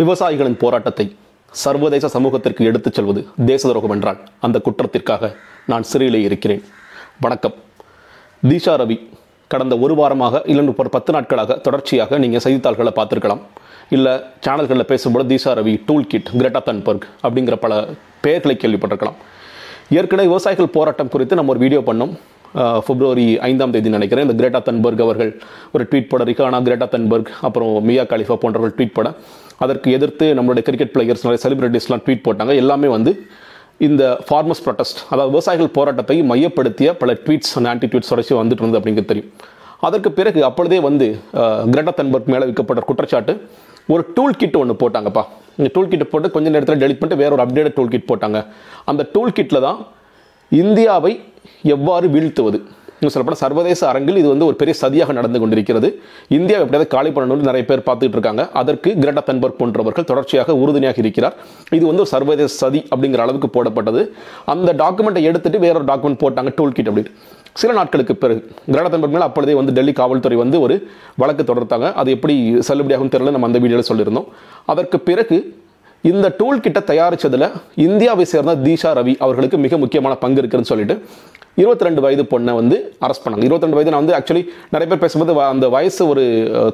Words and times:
விவசாயிகளின் 0.00 0.58
போராட்டத்தை 0.62 1.04
சர்வதேச 1.60 2.06
சமூகத்திற்கு 2.14 2.62
எடுத்துச் 2.70 2.96
செல்வது 2.96 3.20
தேச 3.50 3.62
துரோகம் 3.68 3.94
என்றால் 3.94 4.18
அந்த 4.46 4.56
குற்றத்திற்காக 4.64 5.30
நான் 5.70 5.86
சிறையிலே 5.90 6.20
இருக்கிறேன். 6.26 6.60
வணக்கம். 7.24 7.54
தீஷா 8.48 8.74
ரவி 8.80 8.96
கடந்த 9.52 9.74
ஒரு 9.84 9.94
வாரமாக 10.00 10.42
இல்லை 10.52 10.64
ஒரு 10.82 10.92
பத்து 10.96 11.12
நாட்களாக 11.16 11.56
தொடர்ச்சியாக 11.66 12.18
நீங்கள் 12.24 12.44
செய்தித்தாள்களை 12.46 12.92
பார்த்துருக்கலாம். 12.98 13.42
இல்லை 13.96 14.14
சேனல்களில் 14.46 14.90
பேசும்போது 14.92 15.26
Disha 15.32 15.54
Ravi 15.60 15.74
tool 15.88 16.06
kit 16.12 16.30
Greta 16.40 16.62
Thunberg 16.68 17.06
அப்படிங்கிற 17.26 17.58
பல 17.64 17.80
பெயர்களை 18.26 18.56
கேள்விப்பட்டிருக்கலாம். 18.64 19.18
ஏற்கனவே 19.98 20.28
விவசாயிகள் 20.32 20.74
போராட்டம் 20.76 21.12
குறித்து 21.16 21.40
நம்ம 21.40 21.54
ஒரு 21.56 21.62
வீடியோ 21.64 21.82
பண்ணோம். 21.88 22.14
பிப்ரவரி 22.86 23.28
ஐந்தாம் 23.48 23.72
தேதி 23.72 23.96
நினைக்கிறேன். 23.96 24.26
இந்த 24.28 24.36
கிரேட்டா 24.42 24.62
தன்பர்க் 24.68 25.02
அவர்கள் 25.06 25.32
ஒரு 25.74 25.84
ட்வீட் 25.90 26.12
போட 26.12 26.22
ரிகானா 26.28 26.60
கிரேட்டா 26.68 26.86
தன்பர்க் 26.94 27.32
அப்புறம் 27.46 27.72
மியா 27.88 28.06
காலிஃபா 28.12 28.38
போன்றவர்கள் 28.44 28.76
ட்வீட் 28.78 28.96
போட 29.00 29.08
அதற்கு 29.58 29.88
எதிர்த்து 29.92 30.26
நம்மளுடைய 30.36 30.62
கிரிக்கெட் 30.62 30.92
பிளேயர்ஸ் 30.94 31.24
நிறைய 31.24 31.40
செலிபிரிட்டிஸ்லாம் 31.44 32.02
ட்வீட் 32.04 32.24
போட்டாங்க. 32.26 32.54
எல்லாமே 32.54 32.88
வந்து 32.88 33.12
இந்த 33.80 34.02
ஃபார்மர்ஸ் 34.26 34.62
ப்ரொட்டஸ்ட் 34.64 35.00
அதாவது 35.10 35.30
விவசாயிகள் 35.30 35.74
போராட்டத்தை 35.76 36.16
மையப்படுத்திய 36.30 36.90
பல 36.94 37.12
ட்வீட்ஸ் 37.24 37.52
ஆன்டி 37.70 37.86
ட்வீட்ஸ் 37.86 38.12
தொடர்ச்சி 38.12 38.34
வந்துட்டு 38.34 38.62
இருந்தது 38.62 38.80
அப்படிங்கிறது 38.80 39.12
தெரியும். 39.12 39.30
அதற்கு 39.80 40.12
பிறகு 40.12 40.40
அப்பொழுதே 40.44 40.78
வந்து 40.80 41.06
அஹ், 41.40 41.64
கிரெட்டா 41.72 41.92
தன்பர்க் 41.94 42.30
மேலே 42.32 42.44
விற்கப்பட்ட 42.44 42.82
குற்றச்சாட்டு 42.82 43.32
ஒரு 43.88 44.02
டூல் 44.14 44.36
கிட் 44.36 44.56
ஒன்று 44.56 44.74
போட்டாங்கப்பா. 44.74 45.22
இந்த 45.58 45.68
டூல் 45.74 45.88
கிட்டை 45.88 46.06
போட்டு 46.06 46.30
கொஞ்ச 46.30 46.46
நேரத்தில் 46.50 46.80
டெலிட் 46.82 47.00
பண்ணிட்டு 47.00 47.22
வேற 47.22 47.30
ஒரு 47.34 47.44
அப்டேட் 47.44 47.76
டூல் 47.76 47.88
கிட் 47.88 48.08
போட்டாங்க. 48.08 48.38
அந்த 48.84 49.02
டூல் 49.12 49.32
கிட்டில் 49.32 49.60
தான் 49.60 49.78
இந்தியாவை 50.52 51.12
எவ்வாறு 51.74 52.08
வீழ்த்துவது? 52.08 52.58
இன்னும் 52.98 53.12
சொல்லப்போனால் 53.14 53.42
சர்வதேச 53.44 53.80
அரங்கில் 53.90 54.18
இது 54.20 54.28
வந்து 54.32 54.46
ஒரு 54.50 54.56
பெரிய 54.60 54.74
சதியாக 54.82 55.14
நடந்து 55.18 55.38
கொண்டிருக்கிறது. 55.40 55.88
இந்தியா 56.36 56.58
எப்படியாவது 56.62 56.88
காலி 56.94 57.10
பண்ணணும்னு 57.16 57.48
நிறைய 57.48 57.64
பேர் 57.70 57.82
பார்த்துட்டு 57.88 58.16
இருக்காங்க. 58.18 58.44
அதற்கு 58.60 58.90
கிரேட்டா 59.02 59.22
தன்பர்க் 59.30 59.58
போன்றவர்கள் 59.60 60.06
தொடர்ச்சியாக 60.10 60.56
உறுதுணையாக 60.62 61.00
இருக்கிறார். 61.04 61.34
இது 61.76 61.84
வந்து 61.90 62.02
ஒரு 62.04 62.10
சர்வதேச 62.14 62.52
சதி 62.62 62.80
அப்படிங்கிற 62.92 63.22
அளவுக்கு 63.26 63.50
போடப்பட்டது. 63.56 64.02
அந்த 64.54 64.72
டாக்குமெண்ட்டை 64.82 65.24
எடுத்துட்டு 65.30 65.60
வேற 65.66 65.74
ஒரு 65.80 65.88
டாக்குமெண்ட் 65.92 66.22
போட்டாங்க 66.24 66.52
டூல் 66.60 66.76
கிட் 66.78 66.90
அப்படின்னு 66.92 67.12
சில 67.60 67.74
நாட்களுக்கு 67.80 68.14
பிறகு 68.22 68.40
கிரேட்டா 68.72 68.88
தன்பர்க் 68.94 69.14
மேலே 69.16 69.26
அப்பொழுதே 69.28 69.54
வந்து 69.60 69.74
டெல்லி 69.76 69.92
காவல்துறை 70.00 70.38
வந்து 70.44 70.56
ஒரு 70.64 70.74
வழக்கு 71.20 71.44
தொடர்த்தாங்க. 71.50 71.86
அது 72.00 72.08
எப்படி 72.16 72.34
செல்லுபடியாகும் 72.68 73.12
தெரியல. 73.14 73.34
நம்ம 73.36 73.48
அந்த 73.50 73.60
வீடியோவில் 73.64 73.90
சொல்லியிருந்தோம். 73.92 74.28
அதற்கு 74.72 74.98
பிறகு 75.10 75.38
இந்த 76.10 76.26
டூல் 76.38 76.64
கிட்ட 76.64 76.80
தயாரித்ததில் 76.90 77.48
இந்தியாவை 77.86 78.24
சேர்ந்த 78.32 78.52
தீஷா 78.66 78.90
ரவி 78.98 79.14
அவர்களுக்கு 79.24 79.58
மிக 79.64 79.78
முக்கியமான 79.84 80.14
பங்கு 80.24 80.40
இருக்குன்னு 80.42 80.70
சொல்லிட்டு 80.72 80.94
இருபத்தி 81.60 81.86
ரெண்டு 81.86 82.00
வயது 82.04 82.24
பொண்ணை 82.32 82.52
வந்து 82.58 82.76
அரெஸ்ட் 83.06 83.22
பண்ணாங்க. 83.24 83.44
இருபத்தி 83.46 83.66
ரெண்டு 83.66 83.78
வயது 83.78 83.92
நான் 83.92 84.02
வந்து 84.04 84.16
ஆக்சுவலி 84.16 84.42
நிறைய 84.74 84.86
பேர் 84.90 85.02
பேசும்போது 85.04 85.32
அந்த 85.52 85.66
வயசு 85.76 86.02
ஒரு 86.12 86.24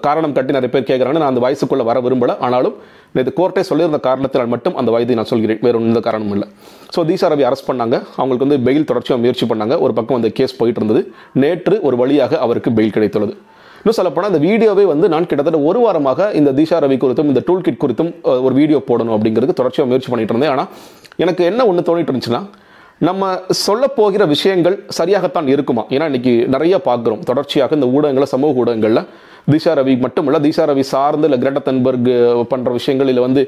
காரணம் 0.06 0.34
கட்டி 0.38 0.56
நிறைய 0.56 0.70
பேர் 0.74 0.88
கேட்குறாங்க 0.90 1.18
நான் 1.22 1.32
அந்த 1.32 1.42
வயசுக்குள்ள 1.44 1.84
வர 1.90 2.00
விரும்பல. 2.06 2.34
ஆனாலும் 2.46 2.74
நேற்று 3.16 3.32
கோர்ட்டே 3.38 3.62
சொல்லியிருந்த 3.70 4.00
காரணத்தினால் 4.08 4.50
மட்டும் 4.54 4.76
அந்த 4.82 4.90
வயதை 4.94 5.16
நான் 5.18 5.30
சொல்கிறேன். 5.32 5.60
வேறு 5.66 5.76
ஒன்றும் 5.78 5.92
எந்த 5.94 6.02
காரணமும் 6.08 6.34
இல்லை. 6.36 6.48
ஸோ 6.94 7.02
தீசா 7.10 7.28
ரவி 7.32 7.46
அரெஸ்ட் 7.48 7.68
பண்ணாங்க. 7.70 7.96
அவங்களுக்கு 8.18 8.46
வந்து 8.46 8.58
பெயில் 8.68 8.88
தொடர்ச்சியாக 8.90 9.20
முயற்சி 9.24 9.46
பண்ணாங்க. 9.52 9.76
ஒரு 9.86 9.94
பக்கம் 9.98 10.18
அந்த 10.20 10.30
கேஸ் 10.38 10.58
போயிட்டு 10.60 10.80
இருந்தது. 10.82 11.02
நேற்று 11.44 11.78
ஒரு 11.88 11.98
வழியாக 12.02 12.40
அவருக்கு 12.46 12.72
பெயில் 12.78 12.94
கிடைத்துள்ளது. 12.96 13.34
இன்னும் 13.82 13.98
சொல்லப்போனால் 13.98 14.30
இந்த 14.32 14.40
வீடியோவே 14.48 14.86
வந்து 14.92 15.06
நான் 15.12 15.28
கிட்டத்தட்ட 15.30 15.60
ஒரு 15.68 15.78
வாரமாக 15.84 16.30
இந்த 16.40 16.50
தீஷா 16.58 16.76
ரவி 16.84 16.96
குறித்தும் 17.04 17.30
இந்த 17.34 17.40
டூல் 17.46 17.64
கிட் 17.68 17.80
குறித்தும் 17.84 18.10
ஒரு 18.46 18.54
வீடியோ 18.60 18.80
போடணும் 18.90 19.14
அப்படிங்கிறது 19.16 19.58
தொடர்ச்சியாக 19.60 19.88
முயற்சி 19.92 20.10
பண்ணிட்டு 20.12 20.34
இருந்தேன். 20.34 20.52
ஆனால் 20.56 20.68
எனக்கு 21.24 21.42
என்ன 21.52 21.66
ஒன்று 21.70 21.86
தோணிட்டு 21.88 22.12
இருந்துச்சுன்னா 22.12 22.42
நம்ம 23.08 23.32
சொல்ல 23.64 23.84
போகிற 23.98 24.22
விஷயங்கள் 24.32 24.76
சரியாகத்தான் 24.98 25.48
இருக்குமா? 25.52 25.82
ஏன்னா 25.94 26.06
இன்றைக்கி 26.10 26.32
நிறைய 26.54 26.74
பார்க்குறோம். 26.88 27.22
தொடர்ச்சியாக 27.28 27.76
இந்த 27.78 27.86
ஊடகங்களில் 27.96 28.32
சமூக 28.32 28.60
ஊடகங்களில் 28.62 29.06
தீஷா 29.52 29.72
ரவி 29.78 29.94
மட்டும் 30.02 30.26
இல்லை 30.28 30.40
தீஷா 30.44 30.64
ரவி 30.70 30.82
சார்ந்து 30.90 31.26
இல்லை 31.28 31.38
கிரெட்டா 31.42 31.60
தன்பர்க் 31.68 32.10
பண்ணுற 32.50 32.70
விஷயங்கள் 32.76 33.08
இல்லை 33.12 33.22
வந்து 33.26 33.42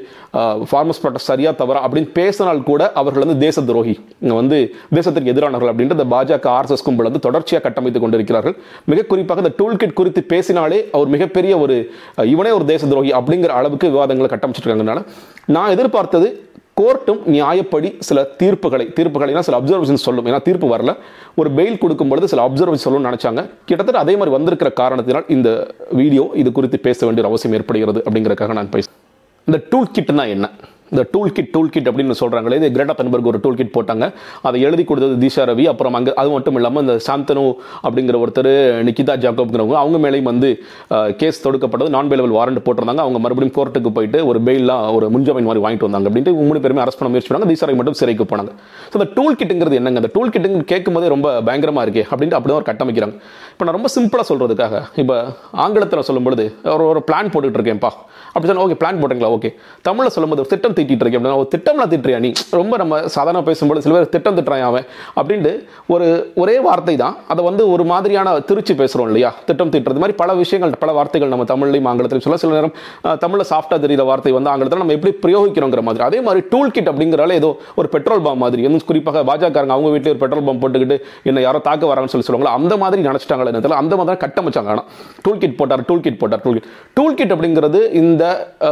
ஃபார்மஸ் 0.71 0.99
ப்ராடக்ட் 1.03 1.25
சரியா 1.27 1.51
தவறா 1.61 1.81
அப்படின்னு 1.85 2.09
பேசினால் 2.17 2.59
கூட 2.69 2.81
அவர்கள் 3.01 3.23
வந்து 3.25 3.37
தேச 3.45 3.61
துரோகி. 3.69 3.95
இங்கே 4.23 4.35
வந்து 4.41 4.57
தேசத்திற்கு 4.97 5.31
எதிரானவர்கள் 5.33 5.71
அப்படின்ற 5.73 6.05
பாஜக 6.15 6.49
ஆர்எஸ்எஸ் 6.57 6.85
கும்பல் 6.87 7.09
வந்து 7.09 7.23
தொடர்ச்சியாக 7.27 7.63
கட்டமைத்துக் 7.67 8.05
கொண்டிருக்கிறார்கள். 8.05 8.55
மிக 8.93 9.05
குறிப்பாக 9.11 9.43
இந்த 9.43 9.53
டூல் 9.59 9.79
கிட் 9.83 9.97
குறித்து 9.99 10.23
பேசினாலே 10.33 10.79
அவர் 10.97 11.13
மிகப்பெரிய 11.15 11.53
ஒரு 11.65 11.77
இவனே 12.33 12.51
ஒரு 12.57 12.67
தேச 12.73 12.81
துரோகி 12.87 13.13
அப்படிங்கிற 13.21 13.53
அளவுக்கு 13.61 13.93
விவாதங்களை 13.95 14.29
கட்டமைச்சிருக்காங்கனால 14.33 15.05
நான் 15.57 15.73
எதிர்பார்த்தது 15.77 16.29
கோர்ட்டும் 16.79 17.19
நியாயப்படி 17.33 17.89
சில 18.07 18.19
தீர்ப்புகளை 18.39 18.85
தீர்ப்புகளைனா 18.95 19.39
சில 19.47 19.59
அப்சர்வேஷன் 19.59 20.03
சொல்லும். 20.05 20.25
ஏன்னா 20.25 20.39
தீர்ப்பு 20.47 20.67
வரல. 20.75 20.93
ஒரு 21.39 21.49
பெயில் 21.57 21.77
கொடுக்கும் 21.83 22.09
பொழுது 22.09 22.27
சில 22.31 22.41
அப்சர்வேஷன் 22.47 22.83
சொல்லணும்னு 22.85 23.09
நினைச்சாங்க. 23.09 23.41
கிட்டத்தட்ட 23.65 23.99
அதே 23.99 24.15
மாதிரி 24.19 24.35
வந்திருக்கிற 24.35 24.71
காரணத்தினால் 24.81 25.29
இந்த 25.35 25.49
வீடியோ 25.99 26.25
இது 26.41 26.51
குறித்து 26.51 26.79
பேச 26.87 27.05
வேண்டிய 27.05 27.27
அவசியம் 27.27 27.55
ஏற்படுகிறது 27.59 28.01
அப்படிங்கிறக்காக 28.05 28.57
நான் 28.59 28.73
பேச 28.75 28.87
இந்த 29.47 29.59
டூல் 29.69 29.93
கிட்னா 29.97 30.23
என்ன? 30.35 30.49
இந்த 30.95 31.05
டூல் 31.13 31.33
கிட் 31.37 31.51
டூல் 31.55 31.71
கிட் 31.75 31.87
அப்படின்னு 31.91 32.17
சொல்கிறாங்களே 32.23 32.59
இது 32.61 32.67
கிரேட்டா 32.75 32.97
பென்பர்க் 32.99 33.29
ஒரு 33.33 33.39
டூல் 33.45 33.57
கிட் 33.61 33.73
போட்டாங்க. 33.77 34.05
அதை 34.47 34.57
எழுதி 34.67 34.83
கொடுத்தது 34.89 35.15
தீஷா 35.23 35.43
ரவி 35.49 35.65
அப்புறம் 35.71 35.95
அங்கே 35.99 36.11
அது 36.21 36.29
மட்டும் 36.35 36.57
இல்லாமல் 36.59 36.83
இந்த 36.85 36.93
சாந்தனு 37.07 37.43
அப்படிங்கிற 37.85 38.15
ஒருத்தர் 38.23 38.51
நிக்கிதா 38.87 39.15
ஜாக்கோப்ங்கிறவங்க 39.23 39.75
அவங்க 39.83 39.97
மேலேயும் 40.05 40.29
வந்து 40.31 40.49
கேஸ் 41.21 41.41
தொடுக்கப்பட்டது 41.45 41.93
நான் 41.95 42.09
பெயிலபிள் 42.11 42.35
வாரண்ட் 42.39 42.61
போட்டிருந்தாங்க. 42.67 43.03
அவங்க 43.05 43.19
மறுபடியும் 43.25 43.55
கோர்ட்டுக்கு 43.57 43.91
போயிட்டு 43.97 44.19
ஒரு 44.29 44.39
பெயிலாக 44.47 44.93
ஒரு 44.97 45.07
முன்ஜாமீன் 45.15 45.49
மாதிரி 45.49 45.63
வாங்கிட்டு 45.65 45.87
வந்தாங்க 45.87 46.07
அப்படின்ட்டு 46.09 46.33
மூணு 46.49 46.61
பேருமே 46.65 46.83
அரெஸ்ட் 46.85 46.99
பண்ண 46.99 47.11
முயற்சி 47.13 47.29
பண்ணாங்க. 47.29 47.49
தீஷா 47.53 47.67
ரவி 47.69 47.79
மட்டும் 47.81 47.97
சிறைக்கு 48.01 48.27
போனாங்க. 48.31 48.51
ஸோ 48.91 48.95
இந்த 48.99 49.07
டூல் 49.17 49.37
கிட்டுங்கிறது 49.39 49.79
என்னங்க? 49.81 50.01
அந்த 50.03 50.11
டூல் 50.15 50.31
கிட்டுங்க 50.35 50.63
கேட்கும்போதே 50.73 51.09
ரொம்ப 51.15 51.27
பயங்கரமாக 51.49 51.85
இருக்கே 51.87 52.05
அப்படின்ட்டு 52.11 52.37
அப்படி 52.39 52.51
தான் 52.53 52.61
ஒரு 52.61 52.69
கட்டமைக்கிறாங்க. 52.71 53.15
இப்போ 53.53 53.65
நான் 53.67 53.77
ரொம்ப 53.77 53.89
சிம்பிளாக 53.97 54.25
சொல்கிறதுக்காக 54.31 54.75
இப்போ 55.03 55.17
ஆங்கிலத்தில் 55.65 56.05
சொல்லும்பொழுது 56.09 56.45
ஒரு 56.75 56.85
ஒரு 56.91 57.01
பிளான் 57.09 57.31
போட்டுட்டு 57.33 57.59
இருக்கேன்ப்பா. 57.59 57.91
அப்படி 58.33 58.47
சொன்னால் 58.49 58.65
ஓகே 58.67 58.77
பிளான் 58.81 58.99
போட்டுங்களா? 59.01 59.29
ஓகே 59.37 59.49
தமிழில் 59.87 60.13
சொல்லும்போது 60.15 60.41
ஒரு 60.43 60.51
திட்டம் 60.53 60.75
தீட்டிட்டு 60.85 61.05
இருக்கேன் 61.05 61.21
அப்படின்னா 61.21 61.41
ஒரு 61.43 61.51
திட்டம்லாம் 61.55 61.91
திட்டுறியா 61.93 62.19
நீ? 62.25 62.31
ரொம்ப 62.59 62.73
நம்ம 62.83 62.93
சாதாரண 63.15 63.43
பேசும்போது 63.49 63.85
சில 63.85 63.93
பேர் 63.97 64.11
திட்டம் 64.15 64.37
திட்டுறான் 64.37 64.67
அவன் 64.69 64.87
அப்படின்ட்டு 65.19 65.53
ஒரு 65.93 66.07
ஒரே 66.41 66.57
வார்த்தை 66.67 66.95
தான் 67.03 67.17
அதை 67.27 67.41
வந்து 67.49 67.63
ஒரு 67.73 67.85
மாதிரியான 67.91 68.37
திருச்சி 68.49 68.75
பேசுகிறோம் 68.81 69.09
இல்லையா? 69.11 69.31
திட்டம் 69.49 69.73
திட்டுறது 69.73 70.01
மாதிரி 70.03 70.17
பல 70.23 70.33
விஷயங்கள் 70.43 70.73
பல 70.83 70.91
வார்த்தைகள் 70.99 71.33
நம்ம 71.33 71.47
தமிழ்லையும் 71.53 71.89
ஆங்கிலத்திலும் 71.91 72.27
சொல்ல 72.27 72.41
சில 72.43 72.53
நேரம் 72.57 72.75
தமிழில் 73.15 73.33
தமிழ்ல 73.35 73.51
சாஃப்டாக 73.51 73.79
தெரியுற 73.83 74.03
வார்த்தை 74.09 74.31
வந்து 74.35 74.49
ஆங்கிலத்தில் 74.51 74.81
நம்ம 74.81 74.95
எப்படி 74.97 75.13
பிரயோகிக்கிறோங்கிற 75.23 75.81
மாதிரி. 75.87 76.03
அதே 76.07 76.19
மாதிரி 76.21 76.41
டூல் 76.51 76.71
கிட் 76.71 76.89
அப்படிங்கிறால 76.91 77.33
ஏதோ 77.33 77.49
ஒரு 77.75 77.87
பெட்ரோல் 77.89 78.21
பாம் 78.21 78.41
மாதிரி 78.43 78.61
இன்னும் 78.61 78.85
குறிப்பாக 78.85 79.23
பாஜகக்காரங்க 79.29 79.75
அவங்க 79.75 79.89
வீட்டில் 79.89 80.11
ஒரு 80.11 80.21
பெட்ரோல் 80.23 80.45
பம்ப் 80.47 80.61
போட்டுக்கிட்டு 80.63 80.97
என்ன 81.23 81.41
யாரோ 81.41 81.59
தாக்க 81.59 81.85
வராங்கன்னு 81.85 82.13
சொல்லி 82.13 82.27
சொல்லுவாங்களோ 82.27 82.53
அந்த 82.57 82.73
மாதிரி 82.77 83.01
நினச்சிட்டாங்களே 83.07 83.51
என்ன 83.53 83.81
அந்த 83.83 83.95
மாதிரி 83.95 84.21
கட்டமைச்சாங்க 84.25 84.71
ஆனால் 84.73 84.87
டூல் 85.23 85.37
கிட் 85.37 85.57
போட்டார் 85.57 85.85
டூல் 85.87 86.01
கிட் 86.01 86.19
போட்டார் 86.19 86.43
டூல் 86.43 86.57
கிட் 86.57 86.69
டூல் 86.93 87.15
கிட் 87.15 87.33
அப்படிங்கிறது 87.33 87.81
இந்த 88.01 88.23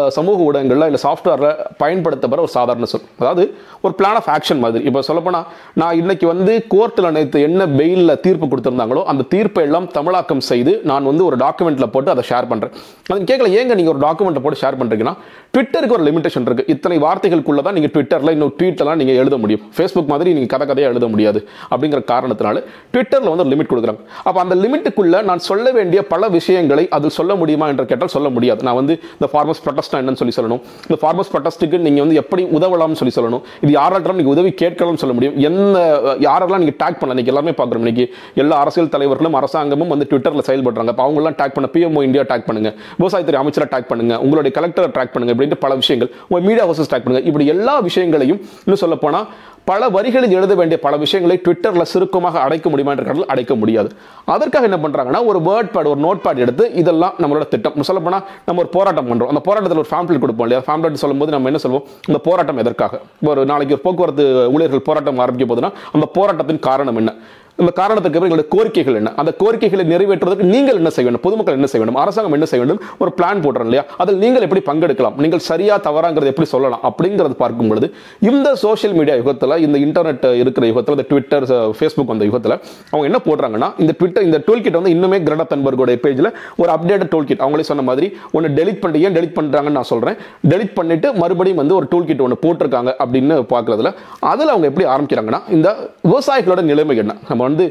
சமூக 0.10 0.44
ஊடகங்களில் 0.44 0.86
இல்லை 0.86 1.02
சாஃப்ட்வேரில் 1.04 1.52
பயன்படுத்தப்படுற 1.94 2.44
ஒரு 2.46 2.54
சாதாரண 2.58 2.86
சொல். 2.92 3.08
அதாவது 3.22 3.44
ஒரு 3.86 3.94
பிளான் 4.00 4.18
ஆஃப் 4.20 4.30
ஆக்ஷன் 4.36 4.62
மாதிரி. 4.64 4.84
இப்போ 4.90 5.00
சொல்லப்போனால் 5.08 5.46
நான் 5.82 5.98
இன்னைக்கு 6.02 6.26
வந்து 6.34 6.54
கோர்ட்டில் 6.74 7.08
நேற்று 7.18 7.40
என்ன 7.48 7.66
பெயிலில் 7.80 8.14
தீர்ப்பு 8.26 8.46
கொடுத்துருந்தாங்களோ 8.52 9.02
அந்த 9.12 9.24
தீர்ப்பை 9.34 9.64
எல்லாம் 9.68 9.88
தமிழாக்கம் 9.98 10.44
செய்து 10.52 10.72
நான் 10.92 11.08
வந்து 11.12 11.24
ஒரு 11.30 11.38
டாக்குமெண்ட்டில் 11.44 11.90
போட்டு 11.96 12.12
அதை 12.14 12.24
ஷேர் 12.30 12.48
பண்ணுறேன் 12.52 12.74
அது 13.14 13.28
கேட்கல 13.32 13.50
ஏங்க 13.60 13.76
நீங்கள் 13.80 13.94
ஒரு 13.94 14.02
டாக்குமெண்ட்டை 14.06 14.44
போட்டு 14.46 14.60
ஷேர் 14.64 14.78
பண்ணுறீங்கன்னா 14.82 15.14
ட்விட்டருக்கு 15.56 15.96
ஒரு 15.98 16.06
லிமிடேஷன் 16.10 16.46
இருக்குது 16.48 16.70
இத்தனை 16.74 16.98
வார்த்தைகளுக்குள்ள 17.06 17.64
தான் 17.68 17.76
நீங்கள் 17.78 17.94
ட்விட்டரில் 17.96 18.34
இன்னும் 18.36 18.54
ட்வீட்டெல்லாம் 18.60 19.00
நீங்கள் 19.02 19.20
எழுத 19.24 19.38
முடியும். 19.44 19.64
ஃபேஸ்புக் 19.78 20.12
மாதிரி 20.14 20.30
நீங்கள் 20.38 20.52
கதை 20.54 20.68
கதையாக 20.72 20.94
எழுத 20.94 21.08
முடியாது 21.14 21.42
அப்படிங்கிற 21.72 22.02
காரணத்தினால 22.14 22.64
ட்விட்டரில் 22.94 23.32
வந்து 23.34 23.46
ஒரு 23.46 23.54
லிமிட் 23.56 23.72
கொடுக்குறாங்க. 23.74 24.02
அப்போ 24.28 24.40
அந்த 24.46 24.58
லிமிட்டுக்குள்ளே 24.64 25.22
நான் 25.30 25.44
சொல்ல 25.50 25.66
வேண்டிய 25.78 26.00
பல 26.14 26.30
விஷயங்களை 26.38 26.86
அது 26.98 27.14
சொல்ல 27.20 27.32
முடியுமா 27.42 27.68
என்று 27.74 27.88
கேட்டால் 27.92 28.14
சொல்ல 28.16 28.30
முடியாது. 28.38 28.62
நான் 28.70 28.80
வந்து 28.82 28.96
இந்த 29.18 29.30
ஃபார்மஸ் 29.34 29.62
ப்ரொட்டஸ்ட் 29.66 29.96
என்னன்னு 30.02 30.22
சொல்லி 30.22 30.36
சொல்லணும். 30.40 30.62
இந்த 30.88 30.98
ஃபார்மஸ் 31.04 31.32
ப்ரொட்டஸ்ட்டுக்கு 31.34 31.78
நீங்கள் 31.88 32.04
வந்து 32.06 32.20
எப்படி 32.22 32.44
உதவலாம்னு 32.58 33.00
சொல்லி 33.02 33.14
சொல்லணும். 33.18 33.44
இது 33.64 33.72
யாராட்டம் 33.80 34.20
நீங்கள் 34.20 34.36
உதவி 34.36 34.52
கேட்கலாம்னு 34.62 35.02
சொல்ல 35.04 35.16
முடியும். 35.18 35.38
என்ன 35.50 35.86
யாரெல்லாம் 36.28 36.62
நீங்கள் 36.64 36.80
டேக் 36.84 36.98
பண்ணலாம் 37.00 37.18
இன்றைக்கி 37.18 37.34
எல்லாமே 37.34 37.54
பார்க்குறோம். 37.60 37.84
இன்றைக்கி 37.86 38.06
எல்லா 38.44 38.58
அரசியல் 38.64 38.92
தலைவர்களும் 38.96 39.38
அரசாங்கமும் 39.42 39.92
வந்து 39.94 40.08
ட்விட்டரில் 40.12 40.48
செயல்படுறாங்க. 40.50 40.94
அப்போ 40.94 41.06
அவங்களாம் 41.08 41.38
டேக் 41.42 41.56
பண்ண 41.58 41.70
பிஎம்ஓ 41.76 42.04
இந்தியா 42.10 42.26
டேக் 42.34 42.48
பண்ணுங்க. 42.50 42.72
விவசாயத்துறை 43.00 43.40
அமைச்சரை 43.44 43.68
டேக் 43.76 43.90
பண்ணுங்க. 43.92 44.14
உங்களுடைய 44.26 44.54
கலெக்டரை 44.60 44.90
டேக் 45.00 45.14
பண்ணுங்கள் 45.16 45.36
அப்படின்ட்டு 45.36 45.62
பல 45.66 45.74
விஷயங்கள். 45.82 46.12
உங்கள் 46.30 46.46
மீடியா 46.50 46.66
ஹவுசஸ் 46.68 46.92
டேக் 46.94 47.06
பண்ணுங்கள் 47.08 47.28
இப்படி 47.32 47.48
எல்லா 47.56 47.76
விஷயங்களையும் 47.90 48.40
இன்னும் 48.66 48.82
சொல்லப்போனால் 48.84 49.28
பல 49.70 49.88
வரிகளில் 49.96 50.34
எழுத 50.38 50.54
வேண்டிய 50.60 50.78
பல 50.86 50.94
விஷயங்களை 51.04 51.36
ட்விட்டரில் 51.44 51.90
சுருக்கமாக 51.92 52.40
அடைக்க 52.46 52.68
முடியுமா 52.70 52.94
என்ற 52.94 53.04
கடல் 53.10 53.30
அடைக்க 53.34 53.54
முடியாது. 53.56 53.90
அதற்காக 54.34 54.68
என்ன 54.70 54.80
பண்றாங்கன்னா 54.84 55.22
ஒரு 55.30 55.40
வேர்ட் 55.48 55.70
பேட் 55.76 55.90
ஒரு 55.92 56.02
நோட் 56.06 56.24
பேட் 56.26 56.42
எடுத்து 56.46 56.66
இதெல்லாம் 56.82 57.14
நம்மளோட 57.22 57.46
திட்டம். 57.54 57.86
சொல்ல 57.90 58.02
போனால் 58.08 58.26
நம்ம 58.48 58.62
ஒரு 58.64 58.72
போராட்டம் 58.78 59.08
பண்ணுறோம் 59.12 59.32
அந்த 59.34 59.42
போராட்டத்தில் 59.48 59.82
ஒரு 59.84 59.92
ஃபேம்ப்ளெட் 59.92 60.24
கொடுப்போம் 60.24 60.48
இல்லையா? 60.48 60.64
ஃபேம்ப்ளெட் 60.68 61.02
சொல்லும்போது 61.04 61.34
நம்ம 61.36 61.52
என்ன 61.52 61.62
சொல்லுவோம் 61.66 61.88
இந்த 62.10 62.20
போராட்டம் 62.28 62.62
எதற்காக? 62.64 63.02
ஒரு 63.32 63.44
நாளைக்கு 63.52 63.76
ஒரு 63.78 63.84
போக்குவரத்து 63.86 64.26
ஊழியர்கள் 64.56 64.88
போராட்டம் 64.90 65.24
ஆரம்பிக்கும் 65.26 65.54
போதுன்னா 65.54 65.72
அந்த 65.92 66.08
போராட்டத்தின் 66.20 66.66
காரணம் 66.70 67.00
என்ன? 67.04 67.14
நம்ம 67.60 67.72
காரணத்துக்கு 67.80 68.18
பிறகு 68.18 68.30
எங்களுடைய 68.30 68.48
கோரிக்கைகள் 68.54 68.96
என்ன? 69.00 69.10
அந்த 69.22 69.32
கோரிக்கைகளை 69.42 69.84
நிறைவேற்றுவதற்கு 69.92 70.46
நீங்கள் 70.54 70.78
என்ன 70.80 70.90
செய்ய 70.94 71.06
வேண்டும்? 71.08 71.24
பொதுமக்கள் 71.26 71.58
என்ன 71.58 71.68
செய்ய 71.72 71.82
வேண்டும்? 71.82 72.00
அரசாங்கம் 72.04 72.36
என்ன 72.38 72.46
செய்ய 72.52 72.62
வேண்டும்? 72.62 72.80
ஒரு 73.04 73.12
பிளான் 73.18 73.42
போடுறோம் 73.46 73.68
இல்லையா? 73.70 73.84
அதில் 74.02 74.18
நீங்கள் 74.24 74.46
எப்படி 74.48 74.62
பங்கெடுக்கலாம்? 74.70 75.18
நீங்கள் 75.24 75.44
சரியா 75.50 75.76
தவறாங்கிறது 75.88 76.32
எப்படி 76.32 76.48
சொல்லலாம்? 76.54 76.82
அப்படிங்கிறது 76.90 77.36
பார்க்கும் 77.42 77.70
பொழுது 77.72 77.88
இந்த 78.30 78.48
சோஷியல் 78.64 78.96
மீடியா 79.00 79.18
யுகத்தில் 79.20 79.56
இந்த 79.66 79.78
இன்டர்நெட் 79.86 80.26
இருக்கிற 80.44 80.64
யுகத்தில் 80.72 80.96
இந்த 80.98 81.06
ட்விட்டர் 81.12 81.46
ஃபேஸ்புக் 81.78 82.14
அந்த 82.16 82.26
யுகத்தில் 82.30 82.56
அவங்க 82.94 83.06
என்ன 83.12 83.22
போடுறாங்கன்னா 83.28 83.70
இந்த 83.84 83.96
ட்விட்டர் 84.00 84.26
இந்த 84.30 84.40
டூல் 84.48 84.64
கிட் 84.66 84.80
வந்து 84.80 84.94
இன்னுமே 84.96 85.20
கிரடா 85.28 85.46
தன்பர்கோட 85.54 85.98
பேஜில் 86.06 86.30
ஒரு 86.64 86.70
அப்டேட் 86.78 87.08
டூல் 87.14 87.30
கிட் 87.32 87.44
அவங்களே 87.46 87.68
சொன்ன 87.72 87.86
மாதிரி 87.92 88.10
ஒன்று 88.38 88.54
டெலிட் 88.60 88.82
பண்ணிட்டு 88.84 89.06
ஏன் 89.08 89.16
டெலிட் 89.20 89.38
பண்ணுறாங்கன்னு 89.40 89.78
நான் 89.80 89.90
சொல்கிறேன் 89.94 90.18
டெலிட் 90.54 90.76
பண்ணிட்டு 90.82 91.14
மறுபடியும் 91.22 91.62
வந்து 91.64 91.78
ஒரு 91.80 91.88
டூல் 91.94 92.10
கிட் 92.10 92.26
ஒன்று 92.28 92.40
போட்டிருக்காங்க 92.48 92.92
அப்படின்னு 93.04 93.38
பார்க்குறதுல 93.54 93.92
அதில் 94.34 94.54
அவங்க 94.56 94.68
எப்படி 94.74 94.88
ஆரம்பிக்கிறாங்கன்னா 94.96 95.42
இந்த 95.58 95.70
விவசாயிகளோட 96.12 96.64
நிலைமை 96.74 96.98
என்ன? 97.06 97.16
நம்ம 97.30 97.42
வந்து 97.44 97.66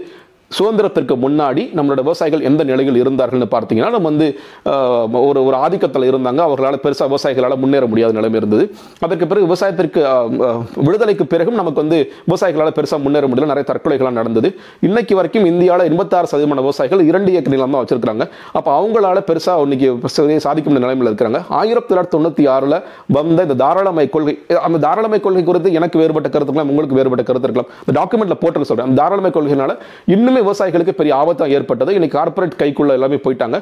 சுதந்திரத்திற்கு 0.59 1.15
முன்னாடி 1.25 1.63
நம்மளோட 1.79 2.01
விவசாயிகள் 2.07 2.47
எந்த 2.49 2.63
நிலையில் 2.71 2.99
இருந்தார்கள்னு 3.03 3.49
பார்த்தீங்கன்னா 3.55 3.91
நம்ம 3.97 4.09
வந்து 4.11 4.29
ஒரு 5.29 5.41
ஒரு 5.49 5.57
ஆதிக்கத்தில் 5.65 6.09
இருந்தாங்க. 6.11 6.41
அவர்களால் 6.49 6.81
பெருசாக 6.85 7.09
விவசாயிகளால் 7.13 7.59
முன்னேற 7.63 7.87
முடியாத 7.93 8.13
நிலைமை 8.19 8.39
இருந்தது. 8.43 8.65
அதற்கு 9.07 9.27
பிறகு 9.31 9.47
விவசாயத்திற்கு 9.51 10.01
விடுதலைக்கு 10.87 11.27
பிறகும் 11.35 11.59
நமக்கு 11.61 11.83
வந்து 11.83 11.99
விவசாயிகளால் 12.29 12.77
பெருசாக 12.79 13.01
முன்னேற 13.07 13.27
முடியல. 13.31 13.51
நிறைய 13.53 13.67
தற்கொலைகள்லாம் 13.71 14.19
நடந்தது. 14.21 14.51
இன்னைக்கு 14.89 15.15
வரைக்கும் 15.21 15.47
இந்தியாவில் 15.53 15.89
எண்பத்தாறு 15.93 16.31
சதவீதமான 16.33 16.65
விவசாயிகள் 16.67 17.05
இரண்டு 17.11 17.31
ஏக்கர் 17.39 17.55
நிலம் 17.57 17.77
தான் 17.77 17.85
வச்சிருக்காங்க 17.85 18.27
அப்போ 18.59 18.71
அவங்களால 18.79 19.25
பெருசாக 19.31 19.67
இன்னைக்கு 19.67 19.89
சாதிக்க 20.47 20.67
முடிய 20.69 20.83
நிலைமையில் 20.87 21.11
இருக்கிறாங்க. 21.13 21.41
ஆயிரத்தி 21.61 21.89
தொள்ளாயிரத்தி 21.91 22.17
தொண்ணூற்றி 22.17 22.45
ஆறில் 22.55 22.77
வந்த 23.17 23.39
இந்த 23.47 23.57
தாராளமய 23.65 24.09
கொள்கை 24.15 24.35
அந்த 24.67 24.81
தாராளமய 24.87 25.21
கொள்கை 25.27 25.43
குறித்து 25.49 25.73
எனக்கு 25.79 25.97
வேறுபட்ட 26.03 26.29
கருத்துக்கலாம் 26.35 26.71
உங்களுக்கு 26.73 26.99
வேறுபட்ட 26.99 27.25
கருத்து 27.31 27.49
இருக்கலாம் 27.49 27.71
இந்த 27.85 27.95
டாக்குமெண்ட்ல 28.01 28.37
போட்டு 28.43 28.69
சொல்கிறேன் 28.71 28.89
அந்த 28.89 28.99
தாராளமய 29.03 29.33
கொள்கைனால 29.39 29.75
இன்னுமே 30.17 30.42
விவசாயிகளுக்கு 30.43 30.95
பெரிய 31.01 31.13
ஆபத்தா 31.23 31.47
ஏற்பட்டது 31.57 31.95
இன்னைக்கு 31.99 32.17
கார்ப்பரேட் 32.19 32.57
கைக்குள்ள 32.63 32.99
எல்லாமே 32.99 33.19
போயிட்டாங்க. 33.25 33.57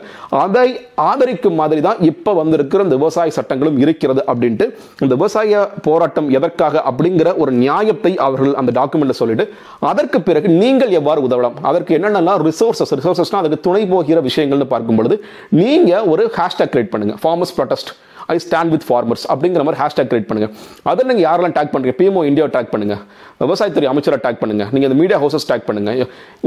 அதை 0.44 0.66
ஆதரிக்கும் 1.08 1.58
மாதிரி 1.60 1.80
தான் 1.88 2.00
இப்போ 2.10 2.32
வந்திருக்கிற 2.40 2.86
இந்த 2.88 2.96
விவசாய 3.02 3.30
சட்டங்களும் 3.38 3.78
இருக்கிறது 3.84 4.24
அப்படின்ட்டு 4.30 4.68
இந்த 5.04 5.14
விவசாய 5.20 5.62
போராட்டம் 5.86 6.28
எதற்காக 6.38 6.82
அப்படிங்கிற 6.90 7.28
ஒரு 7.44 7.54
நியாயத்தை 7.64 8.12
அவர்கள் 8.26 8.54
அந்த 8.62 8.72
டாக்குமெண்ட்ல 8.80 9.16
சொல்லிட்டு 9.22 9.46
அதற்கு 9.90 10.18
பிறகு 10.28 10.48
நீங்கள் 10.62 10.94
எவ்வாறு 11.00 11.22
உதவலாம்? 11.28 11.56
அதற்கு 11.70 11.96
என்னென்னலாம் 11.98 12.44
ரிசோர்சஸ் 12.48 12.94
ரிசோர்சஸ்னா 12.98 13.40
அதுக்கு 13.42 13.64
துணை 13.66 13.82
போகிற 13.94 14.20
விஷயங்கள்னு 14.28 14.68
பார்க்கும் 14.74 15.00
பொழுது 15.00 15.16
நீங்க 15.62 16.04
ஒரு 16.12 16.24
ஹேஷ்டாக் 16.38 16.72
கிரியேட் 16.74 16.94
பண்ணுங்க. 16.94 17.16
Farmers 17.24 17.56
protest 17.58 17.90
I 18.34 18.36
stand 18.44 18.72
with 18.74 18.86
farmers 18.88 19.24
அப்படிங்கிற 19.32 19.62
மாதிரி 19.66 19.80
ஹேஷ்டாக் 19.82 20.10
கிரியேட் 20.10 20.28
பண்ணுங்க. 20.30 20.48
அதில் 20.92 21.08
நீங்கள் 21.10 21.26
யாரெல்லாம் 21.28 21.54
டேக் 21.58 21.72
பண்ணுறீங்க 21.74 21.94
பிஎம்ஓ 22.00 22.22
இந்தியாவை 22.30 22.52
டேக் 22.56 22.70
பண்ணுங்க. 22.72 22.96
விவசாயத்துறை 23.44 23.88
அமைச்சரை 23.92 24.18
டேக் 24.24 24.40
பண்ணுங்க. 24.40 24.64
நீங்கள் 24.74 24.88
இந்த 24.90 24.98
மீடியா 25.02 25.18
ஹவுசஸ் 25.22 25.46
டேக் 25.50 25.66
பண்ணுங்க. 25.68 25.92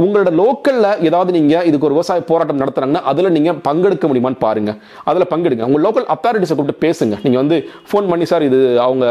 உங்களோட 0.04 0.30
லோக்கலில் 0.42 0.90
ஏதாவது 1.08 1.32
நீங்கள் 1.38 1.66
இதுக்கு 1.70 1.88
ஒரு 1.90 1.96
விவசாய 1.98 2.22
போராட்டம் 2.32 2.62
நடத்துகிறாங்கன்னா 2.64 3.04
அதில் 3.12 3.32
நீங்கள் 3.38 3.58
பங்கெடுக்க 3.68 4.08
முடியுமான்னு 4.12 4.40
பாருங்கள் 4.46 4.78
அதில் 5.12 5.30
பங்கெடுங்க. 5.34 5.64
உங்கள் 5.70 5.84
லோக்கல் 5.86 6.08
அத்தாரிட்டிஸை 6.16 6.56
கூப்பிட்டு 6.60 6.84
பேசுங்க. 6.86 7.16
நீங்கள் 7.26 7.42
வந்து 7.44 7.58
ஃபோன் 7.90 8.10
பண்ணி 8.12 8.28
சார் 8.32 8.46
இது 8.50 8.60
அவங்க 8.86 9.06